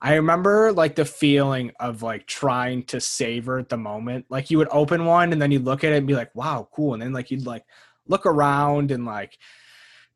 I 0.00 0.14
remember 0.14 0.72
like 0.72 0.94
the 0.94 1.04
feeling 1.04 1.72
of 1.78 2.02
like 2.02 2.26
trying 2.26 2.84
to 2.84 3.00
savor 3.00 3.62
the 3.62 3.76
moment. 3.76 4.26
Like 4.30 4.50
you 4.50 4.56
would 4.58 4.68
open 4.70 5.04
one 5.04 5.32
and 5.32 5.42
then 5.42 5.50
you'd 5.50 5.64
look 5.64 5.84
at 5.84 5.92
it 5.92 5.96
and 5.96 6.06
be 6.06 6.14
like, 6.14 6.34
wow, 6.34 6.68
cool. 6.72 6.94
And 6.94 7.02
then 7.02 7.12
like 7.12 7.30
you'd 7.30 7.46
like 7.46 7.64
look 8.08 8.24
around 8.24 8.90
and 8.90 9.04
like 9.04 9.38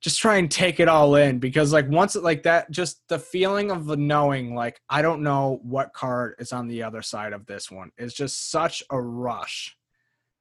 just 0.00 0.20
try 0.20 0.36
and 0.36 0.50
take 0.50 0.78
it 0.80 0.88
all 0.88 1.16
in 1.16 1.38
because 1.40 1.72
like 1.72 1.88
once 1.88 2.14
it 2.14 2.22
like 2.22 2.44
that 2.44 2.70
just 2.70 3.00
the 3.08 3.18
feeling 3.18 3.70
of 3.72 3.84
the 3.86 3.96
knowing 3.96 4.54
like 4.54 4.80
I 4.88 5.02
don't 5.02 5.22
know 5.22 5.58
what 5.62 5.92
card 5.92 6.36
is 6.38 6.52
on 6.52 6.68
the 6.68 6.82
other 6.84 7.02
side 7.02 7.32
of 7.32 7.46
this 7.46 7.70
one 7.70 7.90
is 7.98 8.14
just 8.14 8.50
such 8.50 8.82
a 8.90 9.00
rush 9.00 9.76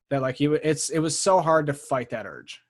that 0.10 0.22
like 0.22 0.40
you 0.40 0.54
it's 0.54 0.90
it 0.90 1.00
was 1.00 1.18
so 1.18 1.42
hard 1.42 1.66
to 1.68 1.74
fight 1.74 2.10
that 2.12 2.26
urge. 2.28 2.62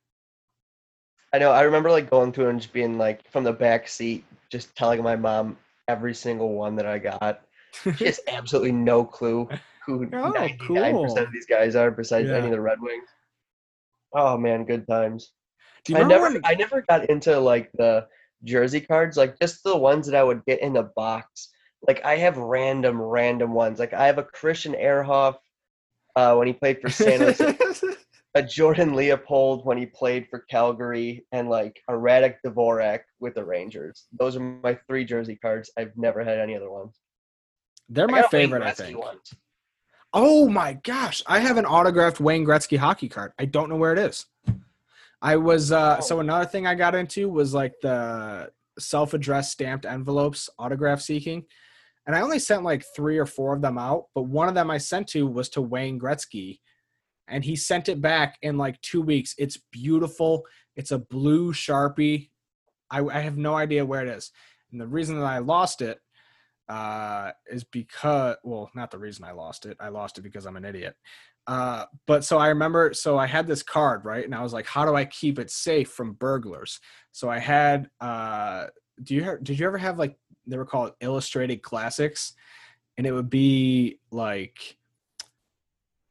i 1.34 1.38
know 1.38 1.52
i 1.52 1.62
remember 1.62 1.92
like 1.92 2.10
going 2.10 2.32
through 2.32 2.50
and 2.50 2.60
just 2.62 2.74
being 2.74 2.98
like 2.98 3.30
from 3.30 3.44
the 3.44 3.52
back 3.54 3.88
seat 3.88 4.24
just 4.50 4.76
telling 4.76 5.04
my 5.04 5.16
mom 5.16 5.58
every 5.88 6.14
single 6.16 6.54
one 6.54 6.76
that 6.76 6.86
i 6.88 6.98
got 6.98 7.42
she 7.98 8.06
has 8.06 8.20
absolutely 8.30 8.72
no 8.72 9.04
clue 9.06 9.48
who 9.86 10.06
Oh, 10.14 10.32
99% 10.34 10.60
cool. 10.68 11.18
of 11.20 11.32
these 11.32 11.46
guys 11.46 11.76
are 11.76 11.92
besides 11.92 12.30
Yeah. 12.30 12.38
any 12.38 12.46
of 12.48 12.52
the 12.52 12.62
red 12.62 12.80
wings 12.82 13.08
oh 14.14 14.38
man 14.38 14.64
good 14.66 14.88
times 14.88 15.32
Do 15.88 15.94
you 15.94 16.00
I 16.00 16.04
never 16.04 16.24
when- 16.32 16.42
I 16.44 16.54
never 16.54 16.82
got 16.82 17.10
into 17.10 17.40
like 17.40 17.72
the 17.74 18.08
jersey 18.44 18.82
cards, 18.82 19.18
like 19.18 19.40
just 19.40 19.64
the 19.64 19.76
ones 19.76 20.06
that 20.08 20.16
I 20.16 20.24
would 20.24 20.46
get 20.46 20.62
in 20.62 20.74
the 20.74 20.92
box. 20.96 21.50
Like 21.88 22.04
I 22.04 22.18
have 22.18 22.38
random, 22.38 23.02
random 23.02 23.54
ones. 23.54 23.80
Like 23.80 23.94
I 23.94 24.06
have 24.06 24.18
a 24.18 24.24
Christian 24.24 24.74
Ehrhoff 24.74 25.36
uh, 26.16 26.36
when 26.36 26.48
he 26.48 26.54
played 26.54 26.82
for 26.82 26.90
San 26.90 27.22
Jose, 27.22 27.58
a 28.36 28.44
Jordan 28.44 28.96
Leopold 28.96 29.66
when 29.66 29.78
he 29.78 29.86
played 29.86 30.28
for 30.30 30.40
Calgary, 30.50 31.26
and 31.32 31.50
like 31.50 31.80
a 31.88 31.94
Radek 31.94 32.36
Dvorak 32.46 33.02
with 33.20 33.36
the 33.36 33.46
Rangers. 33.46 34.08
Those 34.20 34.36
are 34.36 34.40
my 34.40 34.78
three 34.88 35.06
jersey 35.06 35.36
cards. 35.36 35.72
I've 35.78 35.96
never 35.96 36.24
had 36.24 36.40
any 36.40 36.56
other 36.56 36.70
ones. 36.70 37.00
They're 37.90 38.08
my 38.08 38.24
favorite, 38.24 38.64
I 38.64 38.72
think. 38.72 38.98
ones. 39.00 39.34
Oh 40.14 40.50
my 40.50 40.74
gosh, 40.74 41.22
I 41.28 41.40
have 41.40 41.58
an 41.58 41.66
autographed 41.66 42.20
Wayne 42.20 42.46
Gretzky 42.46 42.78
hockey 42.78 43.08
card. 43.08 43.32
I 43.38 43.46
don't 43.46 43.70
know 43.70 43.76
where 43.76 43.94
it 43.94 44.00
is. 44.00 44.26
I 45.22 45.38
was 45.38 45.72
uh 45.72 45.98
Oh. 46.00 46.02
so 46.02 46.20
another 46.20 46.46
thing 46.46 46.68
I 46.68 46.76
got 46.76 46.96
into 46.96 47.30
was 47.30 47.54
like 47.54 47.74
the 47.82 48.50
self-addressed 48.80 49.52
stamped 49.52 49.86
envelopes 49.86 50.50
autograph 50.60 51.02
seeking. 51.02 51.46
And 52.06 52.16
I 52.16 52.22
only 52.22 52.40
sent 52.40 52.64
like 52.64 52.86
3 52.96 53.18
or 53.18 53.26
4 53.26 53.56
of 53.56 53.62
them 53.62 53.78
out, 53.78 54.06
but 54.16 54.24
one 54.24 54.48
of 54.48 54.56
them 54.56 54.72
I 54.72 54.78
sent 54.78 55.08
to 55.10 55.28
was 55.28 55.50
to 55.50 55.62
Wayne 55.62 56.00
Gretzky 56.00 56.60
and 57.28 57.44
he 57.44 57.56
sent 57.56 57.90
it 57.90 58.00
back 58.02 58.38
in 58.42 58.58
like 58.58 58.80
2 58.82 59.02
weeks. 59.02 59.36
It's 59.38 59.58
beautiful. 59.72 60.44
It's 60.76 60.92
a 60.92 61.00
blue 61.00 61.52
Sharpie. 61.52 62.30
I, 62.90 63.02
I 63.02 63.20
have 63.20 63.38
no 63.38 63.56
idea 63.56 63.86
where 63.86 64.06
it 64.06 64.10
is. 64.16 64.32
And 64.72 64.80
the 64.80 64.88
reason 64.88 65.18
that 65.20 65.26
I 65.26 65.40
lost 65.40 65.82
it 65.82 66.00
uh, 66.70 67.32
is 67.50 67.64
because, 67.64 68.36
well, 68.44 68.70
not 68.76 68.92
the 68.92 69.00
reason 69.00 69.26
I 69.26 69.32
lost 69.32 69.66
it. 69.66 69.78
I 69.80 69.90
lost 69.90 70.18
it 70.18 70.22
because 70.22 70.46
I'm 70.46 70.58
an 70.58 70.66
idiot. 70.66 70.96
Uh, 71.48 71.86
but 72.06 72.24
so 72.26 72.38
I 72.38 72.50
remember, 72.50 72.94
so 72.94 73.18
I 73.18 73.26
had 73.26 73.48
this 73.48 73.64
card, 73.64 74.04
right? 74.04 74.26
And 74.26 74.36
I 74.36 74.44
was 74.44 74.54
like, 74.54 74.68
how 74.68 74.86
do 74.86 74.96
I 74.96 75.06
keep 75.06 75.40
it 75.40 75.50
safe 75.50 75.90
from 75.90 76.14
burglars? 76.14 76.80
So 77.14 77.30
I 77.30 77.40
had, 77.40 77.90
uh, 78.02 78.68
do 79.02 79.16
you, 79.16 79.24
hear- 79.24 79.40
did 79.42 79.58
you 79.58 79.66
ever 79.66 79.78
have 79.78 79.98
like, 79.98 80.18
they 80.46 80.58
were 80.58 80.66
called 80.66 80.92
illustrated 81.00 81.62
classics? 81.62 82.34
And 82.98 83.08
it 83.08 83.14
would 83.14 83.30
be 83.30 84.00
like, 84.12 84.78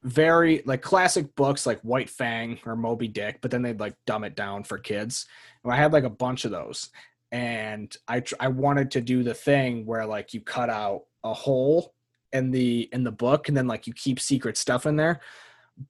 very 0.02 0.62
like 0.64 0.82
classic 0.82 1.34
books 1.34 1.66
like 1.66 1.80
White 1.80 2.08
Fang 2.08 2.60
or 2.64 2.76
Moby 2.76 3.08
Dick, 3.08 3.38
but 3.40 3.50
then 3.50 3.62
they'd 3.62 3.80
like 3.80 3.96
dumb 4.06 4.22
it 4.22 4.36
down 4.36 4.62
for 4.62 4.78
kids. 4.78 5.26
And 5.64 5.72
I 5.72 5.76
had 5.76 5.92
like 5.92 6.04
a 6.04 6.10
bunch 6.10 6.44
of 6.44 6.52
those, 6.52 6.90
and 7.32 7.94
I 8.06 8.22
I 8.38 8.48
wanted 8.48 8.92
to 8.92 9.00
do 9.00 9.24
the 9.24 9.34
thing 9.34 9.84
where 9.84 10.06
like 10.06 10.32
you 10.32 10.40
cut 10.40 10.70
out 10.70 11.02
a 11.24 11.34
hole 11.34 11.92
in 12.36 12.50
the 12.50 12.88
in 12.92 13.02
the 13.02 13.12
book, 13.12 13.48
and 13.48 13.56
then 13.56 13.66
like 13.66 13.86
you 13.86 13.92
keep 13.92 14.20
secret 14.20 14.56
stuff 14.56 14.86
in 14.86 14.96
there, 14.96 15.20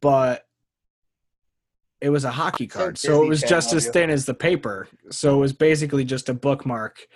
but 0.00 0.46
it 2.00 2.10
was 2.10 2.24
a 2.24 2.30
hockey 2.30 2.66
card, 2.66 2.98
so, 2.98 3.22
it 3.22 3.28
was 3.28 3.40
just 3.40 3.72
as 3.72 3.88
thin 3.88 4.10
as 4.10 4.26
the 4.26 4.34
paper. 4.34 4.86
So 5.10 5.36
it 5.36 5.40
was 5.40 5.52
basically 5.52 6.04
just 6.04 6.28
a 6.28 6.34
bookmark. 6.34 7.06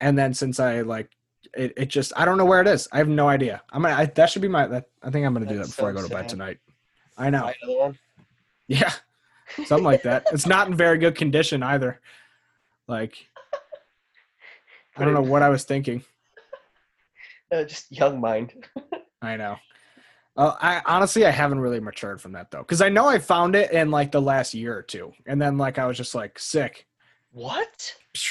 And 0.00 0.18
then 0.18 0.34
since 0.34 0.58
I 0.58 0.80
like 0.82 1.10
it, 1.54 1.72
it 1.76 1.86
just 1.86 2.12
I 2.16 2.24
don't 2.24 2.38
know 2.38 2.44
where 2.44 2.60
it 2.60 2.66
is. 2.66 2.88
I 2.92 2.98
have 2.98 3.08
no 3.08 3.28
idea. 3.28 3.62
I'm 3.70 3.82
gonna 3.82 3.94
I, 3.94 4.06
that 4.06 4.30
should 4.30 4.42
be 4.42 4.48
my 4.48 4.66
that, 4.66 4.86
I 5.02 5.10
think 5.10 5.24
I'm 5.24 5.32
gonna 5.32 5.46
do 5.46 5.54
that 5.54 5.60
That's 5.60 5.70
before 5.70 5.90
I 5.90 5.92
go 5.92 6.02
to 6.02 6.12
bed 6.12 6.28
tonight. 6.28 6.58
I 7.16 7.30
know. 7.30 7.42
Buy 7.42 7.54
another 7.62 7.78
one? 7.78 7.98
Yeah. 8.68 8.92
Something 9.64 9.84
like 9.84 10.02
that. 10.02 10.26
It's 10.32 10.46
not 10.46 10.68
in 10.68 10.74
very 10.74 10.98
good 10.98 11.14
condition 11.14 11.62
either. 11.62 12.00
Like 12.88 13.16
I 14.96 15.04
don't 15.04 15.14
know 15.14 15.22
what 15.22 15.42
I 15.42 15.48
was 15.48 15.64
thinking. 15.64 16.04
Uh, 17.52 17.64
just 17.64 17.90
young 17.90 18.20
mind. 18.20 18.54
I 19.22 19.36
know. 19.36 19.56
Uh, 20.36 20.54
I 20.60 20.82
honestly 20.84 21.24
I 21.24 21.30
haven't 21.30 21.60
really 21.60 21.80
matured 21.80 22.20
from 22.20 22.32
that 22.32 22.50
though, 22.50 22.58
because 22.58 22.82
I 22.82 22.90
know 22.90 23.08
I 23.08 23.18
found 23.18 23.56
it 23.56 23.70
in 23.70 23.90
like 23.90 24.12
the 24.12 24.20
last 24.20 24.52
year 24.52 24.76
or 24.76 24.82
two, 24.82 25.12
and 25.26 25.40
then 25.40 25.56
like 25.56 25.78
I 25.78 25.86
was 25.86 25.96
just 25.96 26.14
like 26.14 26.38
sick. 26.38 26.86
What? 27.32 27.94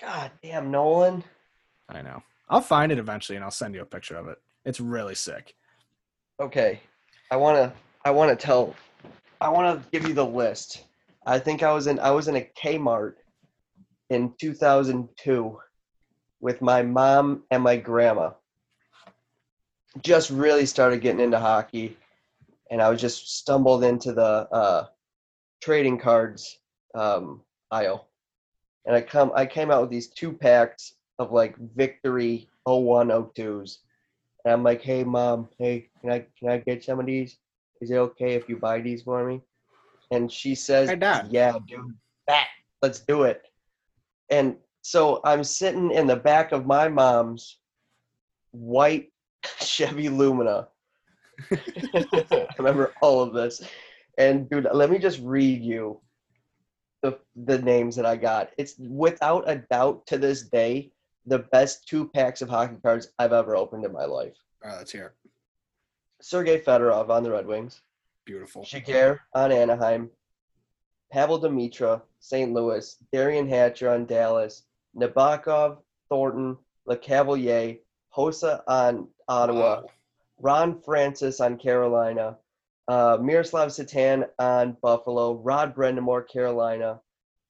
God 0.00 0.30
damn, 0.42 0.70
Nolan. 0.70 1.22
I 1.88 2.02
know. 2.02 2.22
I'll 2.48 2.60
find 2.60 2.90
it 2.90 2.98
eventually, 2.98 3.36
and 3.36 3.44
I'll 3.44 3.50
send 3.50 3.74
you 3.74 3.82
a 3.82 3.86
picture 3.86 4.16
of 4.16 4.26
it. 4.26 4.38
It's 4.64 4.80
really 4.80 5.14
sick. 5.14 5.54
Okay, 6.40 6.80
I 7.30 7.36
wanna, 7.36 7.72
I 8.04 8.10
wanna 8.10 8.34
tell, 8.34 8.74
I 9.40 9.50
wanna 9.50 9.82
give 9.92 10.08
you 10.08 10.14
the 10.14 10.26
list. 10.26 10.84
I 11.26 11.38
think 11.38 11.62
I 11.62 11.72
was 11.72 11.86
in, 11.86 12.00
I 12.00 12.10
was 12.10 12.28
in 12.28 12.36
a 12.36 12.48
Kmart 12.60 13.14
in 14.08 14.32
2002, 14.40 15.58
with 16.40 16.62
my 16.62 16.82
mom 16.82 17.44
and 17.50 17.62
my 17.62 17.76
grandma. 17.76 18.30
Just 20.02 20.30
really 20.30 20.66
started 20.66 21.00
getting 21.00 21.20
into 21.20 21.38
hockey, 21.38 21.96
and 22.70 22.80
I 22.80 22.88
was 22.88 23.00
just 23.00 23.38
stumbled 23.38 23.82
into 23.84 24.12
the 24.12 24.22
uh, 24.22 24.86
trading 25.60 25.98
cards 25.98 26.58
um, 26.94 27.42
aisle, 27.70 28.08
and 28.86 28.94
I 28.94 29.00
come 29.00 29.32
I 29.34 29.46
came 29.46 29.70
out 29.70 29.82
with 29.82 29.90
these 29.90 30.08
two 30.08 30.32
packs 30.32 30.94
of 31.18 31.32
like 31.32 31.56
Victory 31.74 32.48
01 32.64 33.08
02s, 33.08 33.78
and 34.44 34.54
I'm 34.54 34.62
like, 34.62 34.80
hey 34.80 35.02
mom, 35.02 35.48
hey, 35.58 35.88
can 36.00 36.10
I 36.10 36.26
can 36.38 36.48
I 36.48 36.58
get 36.58 36.84
some 36.84 37.00
of 37.00 37.06
these? 37.06 37.36
Is 37.80 37.90
it 37.90 37.96
okay 37.96 38.34
if 38.34 38.48
you 38.48 38.56
buy 38.58 38.80
these 38.80 39.02
for 39.02 39.24
me? 39.26 39.40
And 40.12 40.30
she 40.30 40.54
says, 40.54 40.88
yeah, 41.30 41.52
dude, 41.66 41.94
that 42.28 42.48
let's 42.80 43.00
do 43.00 43.24
it. 43.24 43.42
And 44.30 44.56
so 44.82 45.20
I'm 45.24 45.44
sitting 45.44 45.90
in 45.90 46.06
the 46.06 46.16
back 46.16 46.52
of 46.52 46.66
my 46.66 46.88
mom's 46.88 47.58
white 48.52 49.12
Chevy 49.60 50.08
Lumina. 50.08 50.68
I 51.50 52.46
remember 52.58 52.92
all 53.00 53.22
of 53.22 53.32
this. 53.32 53.62
And 54.18 54.48
dude, 54.50 54.68
let 54.72 54.90
me 54.90 54.98
just 54.98 55.20
read 55.20 55.62
you 55.62 56.00
the 57.02 57.18
the 57.34 57.58
names 57.58 57.96
that 57.96 58.06
I 58.06 58.16
got. 58.16 58.50
It's 58.58 58.74
without 58.78 59.48
a 59.48 59.56
doubt 59.70 60.06
to 60.08 60.18
this 60.18 60.42
day 60.42 60.92
the 61.26 61.38
best 61.38 61.86
two 61.88 62.08
packs 62.08 62.42
of 62.42 62.48
hockey 62.48 62.76
cards 62.82 63.08
I've 63.18 63.32
ever 63.32 63.56
opened 63.56 63.84
in 63.84 63.92
my 63.92 64.04
life. 64.04 64.36
All 64.62 64.70
right, 64.70 64.78
let's 64.78 64.92
hear 64.92 65.06
it. 65.06 65.30
Sergei 66.20 66.60
Fedorov 66.60 67.08
on 67.08 67.22
the 67.22 67.30
Red 67.30 67.46
Wings, 67.46 67.80
Beautiful. 68.26 68.62
Shiger 68.62 69.20
on 69.34 69.52
Anaheim, 69.52 70.10
Pavel 71.10 71.40
Demitra, 71.40 72.02
St. 72.20 72.52
Louis, 72.52 72.96
Derian 73.12 73.48
Hatcher 73.48 73.88
on 73.88 74.04
Dallas, 74.04 74.64
Nabokov, 74.96 75.78
Thornton, 76.08 76.56
LeCavalier, 76.88 77.78
Hossa 78.16 78.62
on 78.66 79.08
Ottawa, 79.28 79.82
Wow. 79.82 79.86
Ron 80.38 80.80
Francis 80.80 81.40
on 81.40 81.56
Carolina, 81.58 82.36
uh, 82.88 83.18
Miroslav 83.20 83.72
Satan 83.72 84.24
on 84.38 84.76
Buffalo, 84.82 85.34
Rod 85.34 85.74
Brind'Amour, 85.74 86.28
Carolina, 86.28 87.00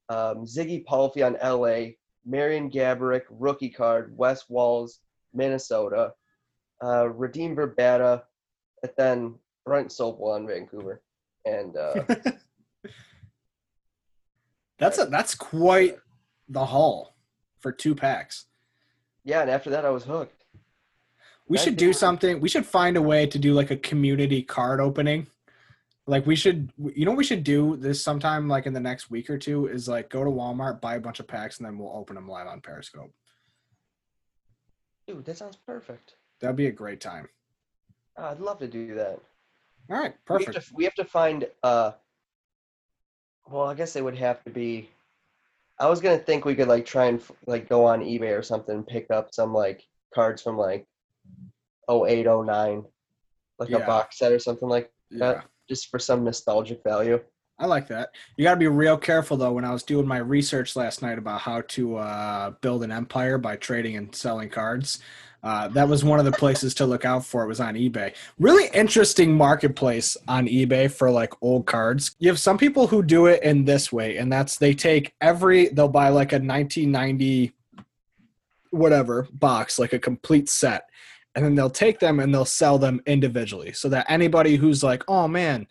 um, 0.09 0.45
Ziggy 0.45 0.85
Palffy 0.85 1.23
on 1.23 1.37
LA, 1.43 1.93
Marian 2.27 2.71
Gaborik, 2.71 3.23
rookie 3.31 3.71
card, 3.71 4.13
West 4.17 4.47
Walls, 4.51 5.01
Minnesota, 5.33 6.13
uh, 6.83 7.05
Radim 7.05 7.55
Vrbata, 7.57 8.23
and 8.83 8.93
then 8.99 9.35
Brent 9.65 9.89
Sopel 9.89 10.35
on 10.35 10.47
Vancouver. 10.47 11.01
And 11.47 11.77
uh, 11.77 12.05
That's 14.79 14.99
a 14.99 15.05
that's 15.05 15.35
quite 15.35 15.99
the 16.49 16.65
haul 16.65 17.10
for 17.61 17.73
two 17.73 17.95
packs. 17.95 18.47
yeah, 19.25 19.43
and 19.43 19.51
after 19.51 19.71
that, 19.71 19.85
I 19.85 19.91
was 19.91 20.05
hooked. 20.05 20.45
We 21.49 21.59
should 21.59 21.77
do 21.77 21.93
something. 21.93 22.41
We 22.41 22.49
should 22.49 22.65
find 22.65 22.97
a 22.97 23.03
way 23.03 23.27
to 23.27 23.39
do 23.39 23.55
like 23.55 23.71
a 23.73 23.77
community 23.77 24.41
card 24.43 24.81
opening. 24.81 25.27
Like 26.07 26.25
we 26.25 26.37
should, 26.37 26.73
you 26.95 27.05
know, 27.05 27.13
we 27.13 27.25
should 27.25 27.43
do 27.45 27.77
this 27.77 28.03
sometime, 28.03 28.49
like 28.49 28.67
in 28.67 28.73
the 28.73 28.81
next 28.81 29.11
week 29.11 29.29
or 29.29 29.37
two, 29.37 29.67
is 29.67 29.89
like 29.89 30.09
go 30.11 30.23
to 30.25 30.31
Walmart, 30.31 30.81
buy 30.81 30.95
a 30.95 31.01
bunch 31.01 31.19
of 31.21 31.27
packs, 31.27 31.59
and 31.59 31.67
then 31.67 31.77
we'll 31.77 31.95
open 31.95 32.15
them 32.15 32.29
live 32.29 32.47
on 32.47 32.61
Periscope. 32.61 33.11
Dude, 35.07 35.25
that 35.25 35.37
sounds 35.39 35.57
perfect. 35.57 36.15
That'd 36.41 36.57
be 36.57 36.67
a 36.69 36.73
great 36.73 37.01
time. 37.01 37.29
Oh, 38.17 38.25
I'd 38.27 38.41
love 38.41 38.59
to 38.61 38.69
do 38.69 38.95
that. 38.95 39.21
All 39.91 39.97
right, 39.99 40.15
We 40.29 40.35
have, 40.35 40.47
perfect. 40.47 40.69
to, 40.69 40.75
we 40.75 40.85
have 40.85 40.95
to 40.95 41.05
find. 41.05 41.47
Uh, 41.65 41.93
well, 43.49 43.65
I 43.65 43.75
guess 43.75 43.97
it 43.97 44.05
would 44.05 44.17
have 44.17 44.43
to 44.45 44.51
be. 44.51 44.89
I 45.81 45.89
was 45.89 46.01
gonna 46.01 46.19
think 46.19 46.45
we 46.45 46.55
could 46.55 46.69
like 46.69 46.85
try 46.85 47.07
and 47.07 47.23
like 47.47 47.69
go 47.69 47.87
on 47.87 48.01
eBay 48.03 48.39
or 48.39 48.43
something 48.43 48.75
and 48.77 48.87
pick 48.87 49.11
up 49.11 49.33
some 49.35 49.55
like 49.55 49.83
cards 50.15 50.43
from 50.43 50.59
like 50.59 50.87
08, 51.91 52.27
09, 52.27 52.85
like 53.59 53.71
Yeah. 53.71 53.79
a 53.79 53.87
box 53.87 54.19
set 54.19 54.31
or 54.33 54.39
something 54.39 54.69
like 54.69 54.93
Yeah. 55.11 55.43
just 55.69 55.89
for 55.89 55.99
some 55.99 56.23
nostalgic 56.23 56.83
value. 56.85 57.19
I 57.59 57.67
like 57.67 57.89
that. 57.89 58.11
You 58.37 58.45
got 58.45 58.55
to 58.55 58.59
be 58.59 58.69
real 58.69 58.97
careful 58.97 59.37
though. 59.37 59.53
When 59.53 59.65
I 59.65 59.73
was 59.73 59.83
doing 59.83 60.07
my 60.07 60.17
research 60.19 60.77
last 60.77 61.03
night 61.03 61.19
about 61.19 61.41
how 61.43 61.61
to 61.63 61.97
uh, 61.97 62.51
build 62.63 62.83
an 62.83 62.91
empire 62.93 63.37
by 63.39 63.57
trading 63.57 63.97
and 63.97 64.15
selling 64.15 64.49
cards, 64.49 65.01
uh, 65.43 65.69
that 65.69 65.89
was 65.89 66.05
one 66.05 66.19
of 66.19 66.25
the 66.25 66.33
places 66.33 66.75
to 66.75 66.87
look 66.87 67.05
out 67.05 67.25
for. 67.25 67.45
It 67.45 67.49
was 67.49 67.61
on 67.61 67.75
eBay. 67.75 68.15
Really 68.39 68.69
interesting 68.75 69.37
marketplace 69.37 70.17
on 70.29 70.47
eBay 70.47 70.91
for 70.91 71.11
like 71.11 71.33
old 71.43 71.67
cards. 71.67 72.15
You 72.19 72.29
have 72.29 72.39
some 72.39 72.59
people 72.59 72.87
who 72.87 73.03
do 73.03 73.27
it 73.27 73.43
in 73.43 73.65
this 73.65 73.93
way, 73.93 74.17
and 74.19 74.33
that's 74.33 74.59
they 74.59 74.75
take 74.75 75.15
every 75.21 75.69
they'll 75.69 75.89
buy 75.89 76.09
like 76.09 76.33
a 76.33 76.37
1990 76.37 77.53
whatever 78.71 79.27
box, 79.33 79.79
like 79.79 79.93
a 79.93 79.99
complete 79.99 80.49
set, 80.49 80.89
and 81.35 81.45
then 81.45 81.55
they'll 81.55 81.71
take 81.71 81.99
them 81.99 82.21
and 82.21 82.33
they'll 82.33 82.45
sell 82.45 82.79
them 82.79 83.01
individually, 83.07 83.73
so 83.73 83.89
that 83.89 84.07
anybody 84.09 84.57
who's 84.57 84.83
like, 84.83 85.03
oh 85.09 85.27
man 85.27 85.67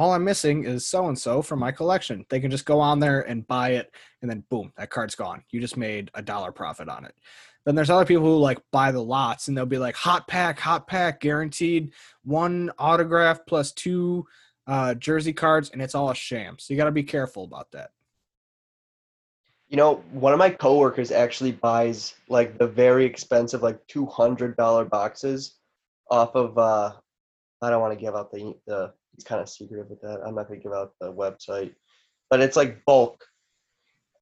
all 0.00 0.14
I'm 0.14 0.24
missing 0.24 0.64
is 0.64 0.86
so 0.86 1.08
and 1.08 1.18
so 1.18 1.42
from 1.42 1.58
my 1.58 1.70
collection. 1.70 2.24
They 2.30 2.40
can 2.40 2.50
just 2.50 2.64
go 2.64 2.80
on 2.80 3.00
there 3.00 3.20
and 3.20 3.46
buy 3.46 3.72
it, 3.72 3.92
and 4.22 4.30
then 4.30 4.44
boom, 4.48 4.72
that 4.78 4.88
card's 4.88 5.14
gone. 5.14 5.44
You 5.50 5.60
just 5.60 5.76
made 5.76 6.10
a 6.14 6.22
dollar 6.22 6.52
profit 6.52 6.88
on 6.88 7.04
it. 7.04 7.14
Then 7.70 7.76
there's 7.76 7.88
other 7.88 8.04
people 8.04 8.24
who 8.24 8.36
like 8.36 8.58
buy 8.72 8.90
the 8.90 9.00
lots, 9.00 9.46
and 9.46 9.56
they'll 9.56 9.64
be 9.64 9.78
like, 9.78 9.94
hot 9.94 10.26
pack, 10.26 10.58
hot 10.58 10.88
pack, 10.88 11.20
guaranteed 11.20 11.92
one 12.24 12.72
autograph 12.80 13.46
plus 13.46 13.70
two 13.70 14.26
uh, 14.66 14.94
jersey 14.94 15.32
cards, 15.32 15.70
and 15.70 15.80
it's 15.80 15.94
all 15.94 16.10
a 16.10 16.14
sham. 16.16 16.56
So 16.58 16.74
you 16.74 16.78
got 16.78 16.86
to 16.86 16.90
be 16.90 17.04
careful 17.04 17.44
about 17.44 17.70
that. 17.70 17.90
You 19.68 19.76
know, 19.76 20.02
one 20.10 20.32
of 20.32 20.40
my 20.40 20.50
coworkers 20.50 21.12
actually 21.12 21.52
buys 21.52 22.12
like 22.28 22.58
the 22.58 22.66
very 22.66 23.04
expensive, 23.04 23.62
like 23.62 23.78
two 23.86 24.04
hundred 24.04 24.56
dollar 24.56 24.84
boxes 24.84 25.54
off 26.10 26.34
of. 26.34 26.58
uh 26.58 26.94
I 27.62 27.70
don't 27.70 27.80
want 27.80 27.96
to 27.96 28.04
give 28.04 28.16
out 28.16 28.32
the 28.32 28.56
the. 28.66 28.92
He's 29.14 29.22
kind 29.22 29.40
of 29.40 29.48
secretive 29.48 29.88
with 29.88 30.00
that. 30.00 30.22
I'm 30.26 30.34
not 30.34 30.48
going 30.48 30.58
to 30.58 30.64
give 30.64 30.72
out 30.72 30.94
the 31.00 31.12
website, 31.12 31.72
but 32.30 32.40
it's 32.40 32.56
like 32.56 32.84
bulk, 32.84 33.24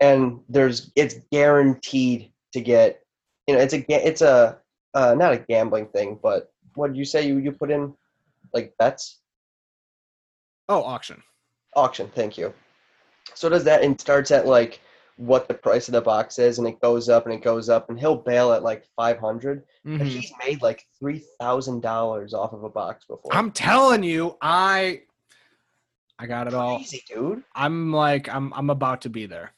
and 0.00 0.40
there's 0.50 0.92
it's 0.96 1.14
guaranteed 1.32 2.30
to 2.52 2.60
get. 2.60 3.00
You 3.48 3.54
know, 3.54 3.60
it's 3.60 3.72
a 3.72 3.84
it's 4.06 4.20
a 4.20 4.58
uh, 4.94 5.14
not 5.14 5.32
a 5.32 5.38
gambling 5.38 5.86
thing, 5.86 6.18
but 6.22 6.52
what 6.74 6.88
did 6.88 6.96
you 6.98 7.04
say 7.06 7.26
you 7.26 7.38
you 7.38 7.50
put 7.50 7.70
in 7.70 7.94
like 8.52 8.74
bets 8.78 9.20
Oh, 10.68 10.82
auction. 10.82 11.22
auction? 11.74 12.10
Thank 12.14 12.36
you. 12.36 12.52
So 13.34 13.48
does 13.48 13.64
that 13.64 13.82
and 13.82 13.98
starts 13.98 14.30
at 14.30 14.46
like 14.46 14.80
what 15.16 15.48
the 15.48 15.54
price 15.54 15.88
of 15.88 15.92
the 15.92 16.00
box 16.02 16.38
is, 16.38 16.58
and 16.58 16.68
it 16.68 16.78
goes 16.80 17.08
up 17.08 17.24
and 17.24 17.34
it 17.34 17.42
goes 17.42 17.70
up, 17.70 17.88
and 17.88 17.98
he'll 17.98 18.16
bail 18.16 18.52
at 18.52 18.62
like 18.62 18.84
five 18.94 19.18
hundred. 19.18 19.64
Mhm. 19.86 20.00
And 20.00 20.08
he's 20.08 20.30
made 20.44 20.60
like 20.60 20.84
three 20.98 21.24
thousand 21.40 21.80
dollars 21.80 22.34
off 22.34 22.52
of 22.52 22.64
a 22.64 22.68
box 22.68 23.06
before. 23.06 23.34
I'm 23.34 23.50
telling 23.50 24.02
you, 24.02 24.36
I 24.42 25.02
I 26.18 26.26
got 26.26 26.48
it 26.48 26.52
all. 26.54 26.76
crazy, 26.76 27.02
dude. 27.08 27.42
I'm 27.54 27.92
like 27.94 28.28
I'm 28.28 28.52
I'm 28.52 28.68
about 28.68 29.00
to 29.02 29.08
be 29.08 29.24
there. 29.24 29.52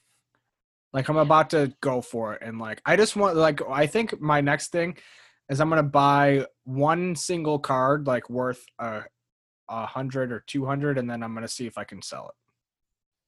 Like 0.93 1.09
I'm 1.09 1.17
about 1.17 1.51
to 1.51 1.73
go 1.81 2.01
for 2.01 2.35
it 2.35 2.43
and 2.43 2.59
like 2.59 2.83
I 2.85 2.97
just 2.97 3.15
want 3.17 3.37
like 3.37 3.61
I 3.69 3.87
think 3.87 4.21
my 4.21 4.41
next 4.41 4.73
thing 4.73 4.97
is 5.49 5.61
I'm 5.61 5.69
gonna 5.69 5.83
buy 5.83 6.47
one 6.65 7.15
single 7.15 7.59
card 7.59 8.07
like 8.07 8.29
worth 8.29 8.65
a 8.79 9.03
a 9.69 9.87
hundred 9.87 10.33
or 10.33 10.43
two 10.47 10.67
hundred 10.67 10.99
and 10.99 11.09
then 11.09 11.23
I'm 11.23 11.33
gonna 11.35 11.47
see 11.49 11.67
if 11.67 11.79
I 11.79 11.85
can 11.85 12.03
sell 12.03 12.29
it. 12.29 12.35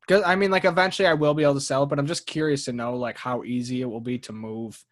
Cause 0.08 0.22
I 0.26 0.34
mean 0.34 0.50
like 0.50 0.64
eventually 0.64 1.06
I 1.06 1.14
will 1.14 1.34
be 1.34 1.44
able 1.44 1.54
to 1.54 1.60
sell 1.60 1.84
it, 1.84 1.86
but 1.86 2.00
I'm 2.00 2.06
just 2.06 2.26
curious 2.26 2.64
to 2.64 2.72
know 2.72 2.96
like 2.96 3.16
how 3.16 3.44
easy 3.44 3.80
it 3.80 3.88
will 3.90 4.00
be 4.00 4.18
to 4.20 4.32
move 4.32 4.84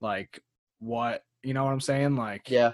like 0.00 0.40
what 0.78 1.24
you 1.42 1.54
know 1.54 1.64
what 1.64 1.72
I'm 1.72 1.80
saying? 1.80 2.14
Like 2.14 2.48
Yeah. 2.48 2.72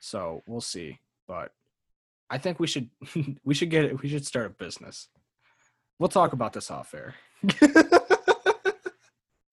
so 0.00 0.42
we'll 0.46 0.62
see. 0.62 0.98
But 1.28 1.52
I 2.30 2.38
think 2.38 2.58
we 2.58 2.66
should 2.66 2.88
we 3.44 3.52
should 3.54 3.68
get 3.68 3.84
it 3.84 4.02
we 4.02 4.08
should 4.08 4.24
start 4.26 4.46
a 4.46 4.50
business. 4.50 5.08
We'll 5.98 6.08
talk 6.08 6.32
about 6.32 6.54
this 6.54 6.70
off 6.70 6.94
air. 6.94 7.14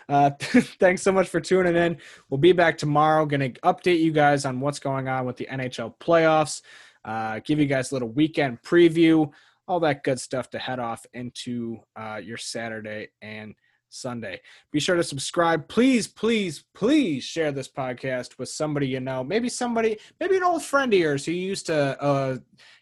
uh, 0.10 0.32
thanks 0.40 1.02
so 1.02 1.12
much 1.12 1.28
for 1.28 1.40
tuning 1.40 1.76
in. 1.76 1.98
We'll 2.30 2.40
be 2.40 2.52
back 2.52 2.78
tomorrow. 2.78 3.26
Going 3.26 3.54
to 3.54 3.60
update 3.62 4.00
you 4.00 4.12
guys 4.12 4.46
on 4.46 4.60
what's 4.60 4.80
going 4.80 5.08
on 5.08 5.26
with 5.26 5.38
the 5.38 5.48
NHL 5.52 5.96
playoffs. 6.00 6.62
Uh, 7.06 7.40
give 7.44 7.60
you 7.60 7.66
guys 7.66 7.92
a 7.92 7.96
little 7.96 8.10
weekend 8.10 8.62
preview, 8.62 9.30
all 9.68 9.80
that 9.82 10.04
good 10.04 10.20
stuff 10.20 10.50
to 10.52 10.60
head 10.60 10.80
off 10.80 11.06
into 11.14 11.80
uh, 11.96 12.20
your 12.24 12.38
Saturday 12.38 13.10
and 13.22 13.56
Sunday. 13.90 14.42
Be 14.72 14.80
sure 14.80 14.96
to 14.96 15.04
subscribe. 15.04 15.68
Please, 15.68 16.08
please, 16.08 16.64
please 16.74 17.24
share 17.24 17.52
this 17.52 17.68
podcast 17.68 18.38
with 18.40 18.50
somebody 18.50 18.88
you 18.88 19.00
know. 19.00 19.24
Maybe 19.24 19.50
somebody, 19.50 19.98
maybe 20.20 20.38
an 20.38 20.44
old 20.44 20.64
friend 20.64 20.94
of 20.94 21.00
yours 21.00 21.26
who 21.26 21.34
used 21.34 21.68
to, 21.68 22.02
uh, 22.02 22.38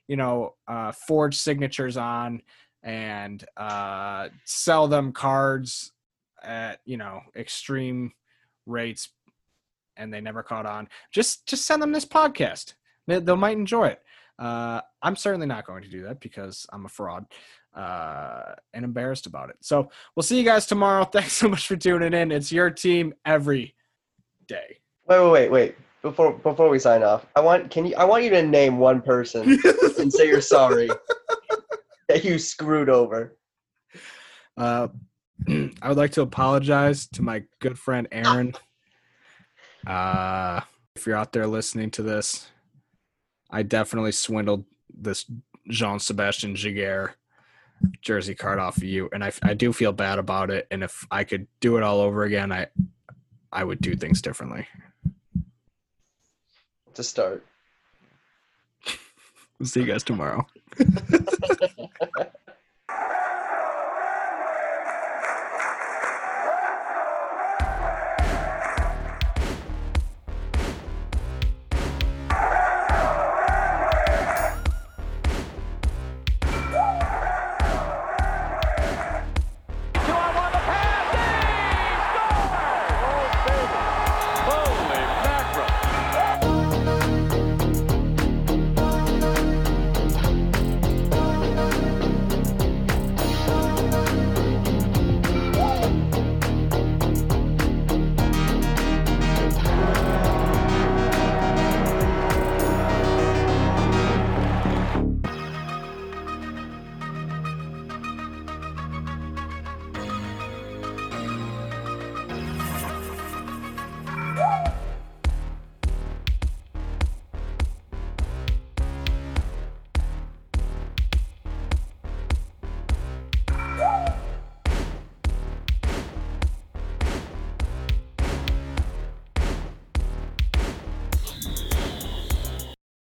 you 0.08 0.16
know, 0.16 0.56
uh, 0.68 0.92
forge 0.92 1.38
signatures 1.38 1.98
on 1.98 2.42
and 2.84 3.44
uh, 3.58 4.30
sell 4.46 4.88
them 4.88 5.12
cards 5.12 5.92
at 6.44 6.80
you 6.86 6.98
know 6.98 7.22
extreme 7.36 8.14
rates, 8.66 9.10
and 9.98 10.14
they 10.14 10.22
never 10.22 10.44
caught 10.44 10.66
on. 10.66 10.88
Just, 11.12 11.48
just 11.48 11.66
send 11.66 11.82
them 11.82 11.92
this 11.92 12.06
podcast. 12.06 12.74
They, 13.08 13.20
they 13.20 13.36
might 13.36 13.58
enjoy 13.58 13.88
it. 13.88 14.02
Uh, 14.40 14.82
I'm 15.02 15.16
certainly 15.16 15.48
not 15.48 15.66
going 15.68 15.84
to 15.84 15.90
do 15.90 16.04
that 16.04 16.20
because 16.20 16.66
I'm 16.72 16.86
a 16.86 16.90
fraud 16.90 17.26
uh, 17.76 18.56
and 18.74 18.84
embarrassed 18.84 19.28
about 19.28 19.50
it. 19.50 19.58
So 19.62 19.90
we'll 20.16 20.24
see 20.24 20.38
you 20.38 20.44
guys 20.44 20.66
tomorrow. 20.66 21.04
Thanks 21.12 21.34
so 21.34 21.50
much 21.50 21.68
for 21.68 21.76
tuning 21.76 22.14
in. 22.14 22.32
It's 22.32 22.52
your 22.52 22.70
team 22.70 23.14
every 23.26 23.76
day. 24.48 24.80
Wait, 25.08 25.20
wait, 25.20 25.32
wait, 25.32 25.52
wait. 25.52 25.76
Before 26.02 26.34
before 26.34 26.68
we 26.68 26.80
sign 26.80 27.04
off, 27.04 27.28
I 27.36 27.42
want 27.42 27.70
can 27.70 27.86
you 27.86 27.96
I 27.96 28.06
want 28.06 28.24
you 28.24 28.32
to 28.32 28.42
name 28.42 28.80
one 28.80 29.04
person 29.04 29.60
and 30.00 30.12
say 30.12 30.28
you're 30.28 30.42
sorry 30.42 30.90
that 32.10 32.24
you 32.24 32.40
screwed 32.40 32.90
over. 32.90 33.38
Uh, 34.58 34.88
I 35.48 35.88
would 35.88 35.98
like 35.98 36.12
to 36.12 36.22
apologize 36.22 37.08
to 37.08 37.22
my 37.22 37.44
good 37.60 37.78
friend 37.78 38.08
Aaron. 38.12 38.54
Uh, 39.86 40.62
if 40.96 41.06
you're 41.06 41.16
out 41.16 41.34
there 41.34 41.48
listening 41.48 41.92
to 41.92 42.04
this, 42.04 42.50
I 43.50 43.64
definitely 43.64 44.12
swindled 44.12 44.66
this 44.94 45.26
Jean 45.68 46.00
Sebastien 46.00 46.56
Giguere 46.56 47.14
jersey 48.02 48.36
card 48.36 48.60
off 48.60 48.78
of 48.78 48.84
you, 48.84 49.10
and 49.12 49.24
I, 49.24 49.32
I 49.42 49.54
do 49.54 49.74
feel 49.74 49.92
bad 49.92 50.20
about 50.20 50.52
it. 50.52 50.68
And 50.70 50.84
if 50.84 51.06
I 51.10 51.24
could 51.24 51.48
do 51.60 51.78
it 51.78 51.84
all 51.84 52.02
over 52.02 52.24
again, 52.24 52.52
I 52.52 52.68
I 53.52 53.64
would 53.64 53.82
do 53.82 53.96
things 53.96 54.22
differently. 54.22 54.68
To 56.94 57.04
start. 57.04 57.46
We'll 59.60 59.68
see 59.68 59.82
you 59.82 59.88
guys 59.88 60.04
tomorrow. 60.04 60.46